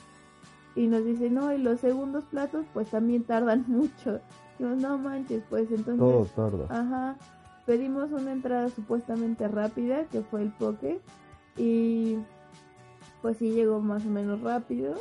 Y 0.75 0.87
nos 0.87 1.05
dice, 1.05 1.29
no, 1.29 1.53
y 1.53 1.57
los 1.57 1.79
segundos 1.79 2.25
platos 2.25 2.65
pues 2.73 2.89
también 2.89 3.23
tardan 3.23 3.65
mucho. 3.67 4.19
Dijimos, 4.57 4.81
no 4.81 4.97
manches, 4.97 5.43
pues 5.49 5.69
entonces... 5.71 5.99
Todo 5.99 6.25
tarda. 6.25 6.65
Ajá. 6.69 7.17
Pedimos 7.65 8.11
una 8.11 8.31
entrada 8.31 8.69
supuestamente 8.69 9.47
rápida, 9.47 10.05
que 10.05 10.21
fue 10.21 10.43
el 10.43 10.51
poke. 10.51 11.01
Y 11.57 12.17
pues 13.21 13.37
sí 13.37 13.51
llegó 13.51 13.81
más 13.81 14.05
o 14.05 14.09
menos 14.09 14.41
rápido. 14.41 14.95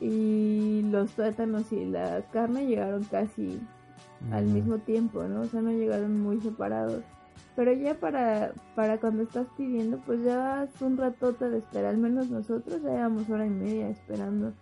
Y 0.00 0.82
los 0.90 1.10
tuétanos 1.12 1.70
y 1.72 1.84
la 1.84 2.22
carne 2.32 2.66
llegaron 2.66 3.04
casi 3.04 3.60
al 4.32 4.46
mismo 4.46 4.78
tiempo, 4.78 5.22
¿no? 5.24 5.42
O 5.42 5.44
sea, 5.44 5.60
no 5.62 5.70
llegaron 5.70 6.20
muy 6.20 6.40
separados. 6.40 7.04
Pero 7.56 7.72
ya 7.72 7.94
para, 7.94 8.52
para 8.74 8.98
cuando 8.98 9.22
estás 9.22 9.46
pidiendo, 9.56 9.98
pues 10.04 10.24
ya 10.24 10.64
es 10.64 10.82
un 10.82 10.96
ratote 10.96 11.48
de 11.48 11.58
espera. 11.58 11.90
Al 11.90 11.98
menos 11.98 12.28
nosotros 12.28 12.82
ya 12.82 12.90
llevamos 12.90 13.30
hora 13.30 13.46
y 13.46 13.50
media 13.50 13.88
esperando. 13.88 14.52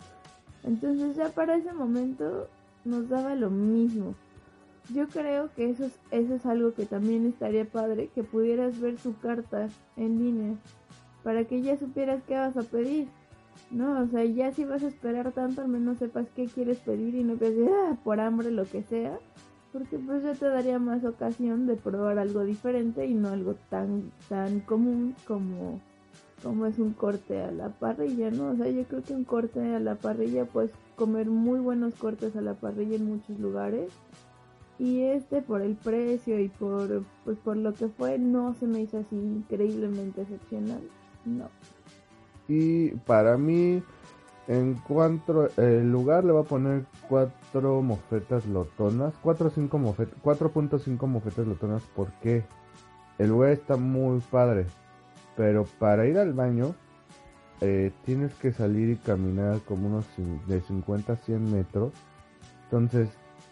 Entonces 0.62 1.16
ya 1.16 1.28
para 1.30 1.56
ese 1.56 1.72
momento 1.72 2.48
nos 2.84 3.08
daba 3.08 3.34
lo 3.34 3.50
mismo. 3.50 4.14
Yo 4.92 5.08
creo 5.08 5.50
que 5.54 5.70
eso 5.70 5.84
es, 5.86 5.98
eso 6.10 6.34
es 6.34 6.44
algo 6.44 6.74
que 6.74 6.86
también 6.86 7.26
estaría 7.26 7.64
padre, 7.64 8.10
que 8.14 8.24
pudieras 8.24 8.80
ver 8.80 8.98
su 8.98 9.16
carta 9.18 9.68
en 9.96 10.18
línea, 10.18 10.54
para 11.22 11.44
que 11.44 11.62
ya 11.62 11.76
supieras 11.78 12.22
qué 12.26 12.34
vas 12.34 12.56
a 12.56 12.62
pedir. 12.62 13.08
No, 13.70 14.02
o 14.02 14.06
sea, 14.08 14.24
ya 14.24 14.52
si 14.52 14.64
vas 14.64 14.82
a 14.82 14.88
esperar 14.88 15.32
tanto, 15.32 15.62
al 15.62 15.68
menos 15.68 15.98
sepas 15.98 16.26
qué 16.34 16.46
quieres 16.46 16.78
pedir 16.78 17.14
y 17.14 17.22
no 17.22 17.38
que 17.38 17.68
ah, 17.70 17.96
por 18.04 18.20
hambre 18.20 18.50
lo 18.50 18.64
que 18.64 18.82
sea, 18.82 19.18
porque 19.72 19.98
pues 19.98 20.22
ya 20.22 20.34
te 20.34 20.46
daría 20.46 20.78
más 20.78 21.04
ocasión 21.04 21.66
de 21.66 21.76
probar 21.76 22.18
algo 22.18 22.44
diferente 22.44 23.06
y 23.06 23.14
no 23.14 23.28
algo 23.28 23.54
tan 23.70 24.12
tan 24.28 24.60
común 24.60 25.14
como 25.26 25.80
como 26.42 26.66
es 26.66 26.78
un 26.78 26.92
corte 26.92 27.40
a 27.40 27.52
la 27.52 27.68
parrilla, 27.68 28.30
¿no? 28.30 28.50
O 28.50 28.56
sea, 28.56 28.68
yo 28.68 28.82
creo 28.84 29.02
que 29.02 29.14
un 29.14 29.22
corte 29.24 29.60
a 29.74 29.78
la 29.78 29.94
parrilla 29.94 30.44
puedes 30.44 30.72
comer 30.96 31.28
muy 31.30 31.60
buenos 31.60 31.94
cortes 31.94 32.34
a 32.34 32.40
la 32.40 32.54
parrilla 32.54 32.96
en 32.96 33.06
muchos 33.06 33.38
lugares 33.38 33.92
y 34.78 35.02
este 35.02 35.42
por 35.42 35.62
el 35.62 35.76
precio 35.76 36.40
y 36.40 36.48
por 36.48 37.04
pues 37.24 37.38
por 37.38 37.56
lo 37.56 37.72
que 37.72 37.88
fue 37.88 38.18
no 38.18 38.54
se 38.54 38.66
me 38.66 38.80
hizo 38.80 38.98
así 38.98 39.14
increíblemente 39.16 40.22
excepcional, 40.22 40.80
no. 41.24 41.48
Y 42.48 42.90
para 43.06 43.38
mí, 43.38 43.82
en 44.52 44.74
cuanto 44.74 45.48
el 45.56 45.90
lugar 45.90 46.24
le 46.24 46.32
va 46.32 46.40
a 46.40 46.44
poner 46.44 46.84
cuatro 47.08 47.80
mofetas 47.80 48.44
lotonas, 48.44 49.14
cuatro 49.22 49.48
o 49.48 49.50
cinco 49.50 49.78
mofetas, 49.78 50.14
4.5 50.22 51.06
mofetas 51.06 51.46
lotonas, 51.46 51.82
porque 51.96 52.44
el 53.16 53.30
lugar 53.30 53.52
está 53.52 53.78
muy 53.78 54.20
padre, 54.20 54.66
pero 55.36 55.64
para 55.78 56.06
ir 56.06 56.18
al 56.18 56.34
baño 56.34 56.74
eh, 57.62 57.92
tienes 58.04 58.34
que 58.34 58.52
salir 58.52 58.90
y 58.90 58.96
caminar 58.96 59.60
como 59.60 59.86
unos 59.86 60.04
de 60.46 60.60
50 60.60 61.14
a 61.14 61.16
100 61.16 61.50
metros, 61.50 61.94
entonces 62.64 63.08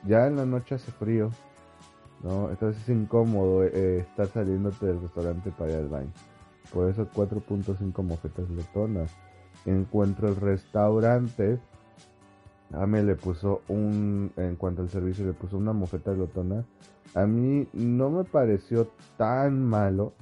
ya 0.07 0.27
en 0.27 0.37
la 0.37 0.45
noche 0.45 0.75
hace 0.75 0.93
frío, 0.93 1.31
¿no? 2.23 2.51
Entonces 2.51 2.83
es 2.83 2.89
incómodo 2.91 3.65
eh, 3.65 4.01
estar 4.01 4.27
saliéndote 4.27 4.85
del 4.85 5.01
restaurante 5.01 5.51
para 5.51 5.71
ir 5.71 5.77
al 5.79 5.89
baño. 5.89 6.13
Por 6.75 6.91
eso 6.91 7.09
4.5 7.11 8.03
mofetas 8.03 8.51
Encuentro 9.67 10.29
el 10.29 10.37
restaurante. 10.37 11.59
Ame 12.73 13.03
le 13.03 13.17
puso 13.17 13.63
un. 13.69 14.33
En 14.37 14.57
cuanto 14.57 14.83
al 14.83 14.91
servicio, 14.91 15.27
le 15.27 15.33
puso 15.33 15.57
una 15.57 15.73
mofeta 15.73 16.13
letona. 16.13 16.65
A 17.15 17.27
mí 17.27 17.67
no 17.73 18.11
me 18.11 18.25
pareció 18.25 18.91
tan 19.17 19.65
malo. 19.65 20.13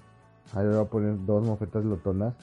Le 0.54 0.68
voy 0.68 0.80
a 0.80 0.84
poner 0.84 1.24
dos 1.26 1.46
mofetas 1.46 1.84
lotonas. 1.84 2.34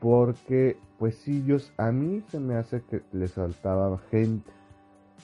Porque, 0.00 0.76
pues 0.98 1.16
sí, 1.18 1.42
ellos, 1.44 1.72
a 1.78 1.90
mí 1.90 2.22
se 2.28 2.38
me 2.38 2.56
hace 2.56 2.82
que 2.82 3.02
les 3.12 3.32
saltaba 3.32 3.98
gente. 4.10 4.50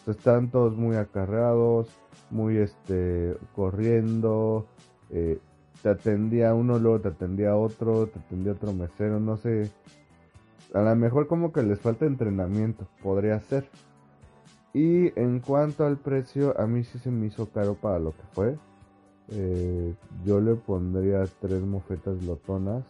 están 0.06 0.50
todos 0.50 0.76
muy 0.76 0.96
acarreados, 0.96 1.88
muy 2.30 2.56
este, 2.56 3.36
corriendo. 3.54 4.66
Eh, 5.10 5.38
te 5.82 5.88
atendía 5.90 6.54
uno, 6.54 6.78
luego 6.78 7.00
te 7.00 7.08
atendía 7.08 7.56
otro, 7.56 8.06
te 8.06 8.18
atendía 8.20 8.52
otro 8.52 8.72
mesero, 8.72 9.20
no 9.20 9.36
sé. 9.36 9.70
A 10.74 10.80
lo 10.80 10.96
mejor 10.96 11.26
como 11.26 11.52
que 11.52 11.62
les 11.62 11.80
falta 11.80 12.06
entrenamiento, 12.06 12.86
podría 13.02 13.40
ser. 13.40 13.68
Y 14.72 15.18
en 15.20 15.40
cuanto 15.40 15.84
al 15.84 15.98
precio, 15.98 16.58
a 16.58 16.66
mí 16.66 16.82
sí 16.84 16.98
se 16.98 17.10
me 17.10 17.26
hizo 17.26 17.50
caro 17.50 17.74
para 17.74 17.98
lo 17.98 18.12
que 18.12 18.22
fue. 18.32 18.58
Eh, 19.28 19.94
yo 20.24 20.40
le 20.40 20.54
pondría 20.54 21.24
tres 21.40 21.62
mofetas 21.62 22.22
lotonas. 22.24 22.84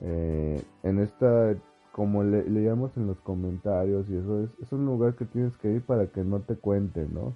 Eh, 0.00 0.60
en 0.82 0.98
esta, 0.98 1.54
como 1.92 2.24
le, 2.24 2.48
leíamos 2.50 2.96
en 2.96 3.06
los 3.06 3.20
comentarios, 3.20 4.08
y 4.10 4.16
eso 4.16 4.42
es, 4.42 4.50
es 4.60 4.72
un 4.72 4.84
lugar 4.84 5.14
que 5.14 5.24
tienes 5.24 5.56
que 5.58 5.70
ir 5.70 5.82
para 5.82 6.08
que 6.08 6.24
no 6.24 6.40
te 6.40 6.56
cuenten, 6.56 7.14
¿no? 7.14 7.34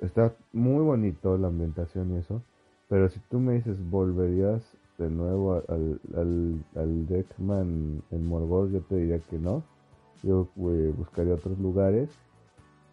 Está 0.00 0.32
muy 0.52 0.84
bonito 0.84 1.36
la 1.38 1.48
ambientación 1.48 2.12
y 2.12 2.18
eso. 2.18 2.40
Pero 2.88 3.08
si 3.08 3.18
tú 3.30 3.40
me 3.40 3.54
dices, 3.54 3.78
¿volverías 3.90 4.62
de 4.98 5.10
nuevo 5.10 5.62
al, 5.68 6.00
al, 6.16 6.64
al 6.74 7.06
Deckman 7.06 8.02
en 8.10 8.26
Morgoth? 8.26 8.70
Yo 8.70 8.80
te 8.82 8.96
diría 8.96 9.18
que 9.20 9.38
no. 9.38 9.62
Yo 10.22 10.48
eh, 10.56 10.94
buscaría 10.96 11.34
otros 11.34 11.58
lugares. 11.58 12.10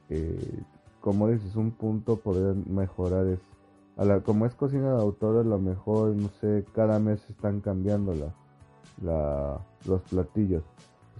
Eh, 0.10 0.62
como 1.02 1.30
dices, 1.30 1.56
un 1.56 1.72
punto 1.72 2.18
poder 2.18 2.56
mejorar 2.68 3.28
es, 3.28 3.40
a 3.98 4.06
la, 4.06 4.22
como 4.22 4.46
es 4.46 4.56
cocina 4.56 4.96
de 4.96 5.02
autor, 5.02 5.38
a 5.38 5.44
lo 5.44 5.60
mejor, 5.60 6.16
no 6.16 6.30
sé, 6.42 6.66
cada 6.74 7.00
mes 7.00 7.30
están 7.30 7.62
cambiando 7.62 8.14
la, 8.14 8.34
la, 9.02 9.60
los 9.86 10.02
platillos. 10.04 10.64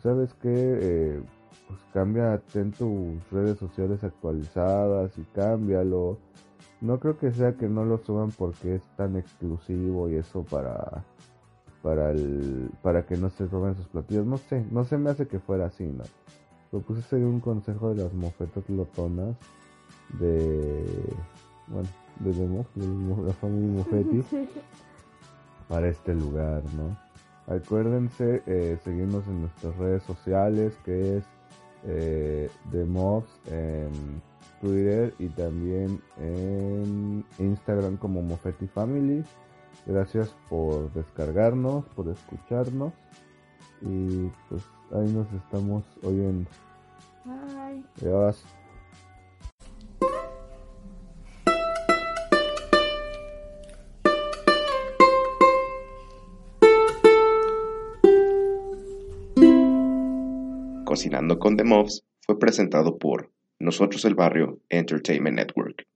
¿Sabes 0.02 0.34
qué? 0.36 0.52
Eh, 0.54 1.22
pues 1.68 1.80
cambia, 1.94 2.42
ten 2.52 2.72
tus 2.72 3.14
redes 3.32 3.58
sociales 3.58 4.04
actualizadas 4.04 5.18
y 5.18 5.24
cámbialo 5.34 6.18
no 6.84 7.00
creo 7.00 7.18
que 7.18 7.32
sea 7.32 7.54
que 7.54 7.70
no 7.70 7.86
lo 7.86 7.98
suban 7.98 8.32
porque 8.32 8.76
es 8.76 8.84
tan 8.98 9.16
exclusivo 9.16 10.10
y 10.10 10.16
eso 10.16 10.44
para 10.44 11.06
para 11.82 12.12
el 12.12 12.70
para 12.82 13.06
que 13.06 13.16
no 13.16 13.30
se 13.30 13.48
roben 13.48 13.76
sus 13.76 13.88
platillos. 13.88 14.26
No 14.26 14.38
sé, 14.38 14.66
no 14.70 14.84
se 14.84 14.98
me 14.98 15.10
hace 15.10 15.26
que 15.26 15.40
fuera 15.40 15.68
así, 15.68 15.86
¿no? 15.86 16.04
Pero 16.72 16.84
ese 16.90 17.02
sería 17.04 17.26
un 17.26 17.40
consejo 17.40 17.94
de 17.94 18.04
las 18.04 18.14
mofetas 18.14 18.70
lotonas 18.70 19.36
de 20.20 20.86
bueno, 21.68 21.88
de, 22.20 22.34
de 22.34 23.28
la 23.28 23.34
familia 23.34 23.78
Mofetti 23.78 24.24
para 25.70 25.88
este 25.88 26.14
lugar, 26.14 26.64
¿no? 26.76 26.98
Acuérdense 27.48 28.44
eh, 28.46 28.78
seguirnos 28.84 29.26
en 29.28 29.42
nuestras 29.42 29.76
redes 29.78 30.04
sociales 30.04 30.78
que 30.84 31.18
es 31.18 31.24
eh, 31.86 32.50
The 32.72 32.84
Mobs 32.86 33.30
en 33.48 34.22
Twitter 34.64 35.14
y 35.20 35.28
también 35.28 36.02
en 36.18 37.26
Instagram 37.38 37.98
como 37.98 38.22
Mofetti 38.22 38.66
Family. 38.68 39.22
Gracias 39.86 40.34
por 40.50 40.92
descargarnos, 40.94 41.84
por 41.96 42.08
escucharnos 42.08 42.94
y 43.82 44.30
pues 44.48 44.64
ahí 44.94 45.12
nos 45.12 45.28
estamos 45.34 45.84
oyendo. 46.02 46.50
Bye. 47.26 47.84
Adiós. 48.02 48.46
Cocinando 60.86 61.38
con 61.38 61.58
The 61.58 61.66
Mobs 61.66 62.06
fue 62.26 62.40
presentado 62.40 62.98
por 62.98 63.33
nosotros 63.64 64.04
el 64.06 64.16
Barrio 64.16 64.60
Entertainment 64.70 65.38
Network. 65.38 65.88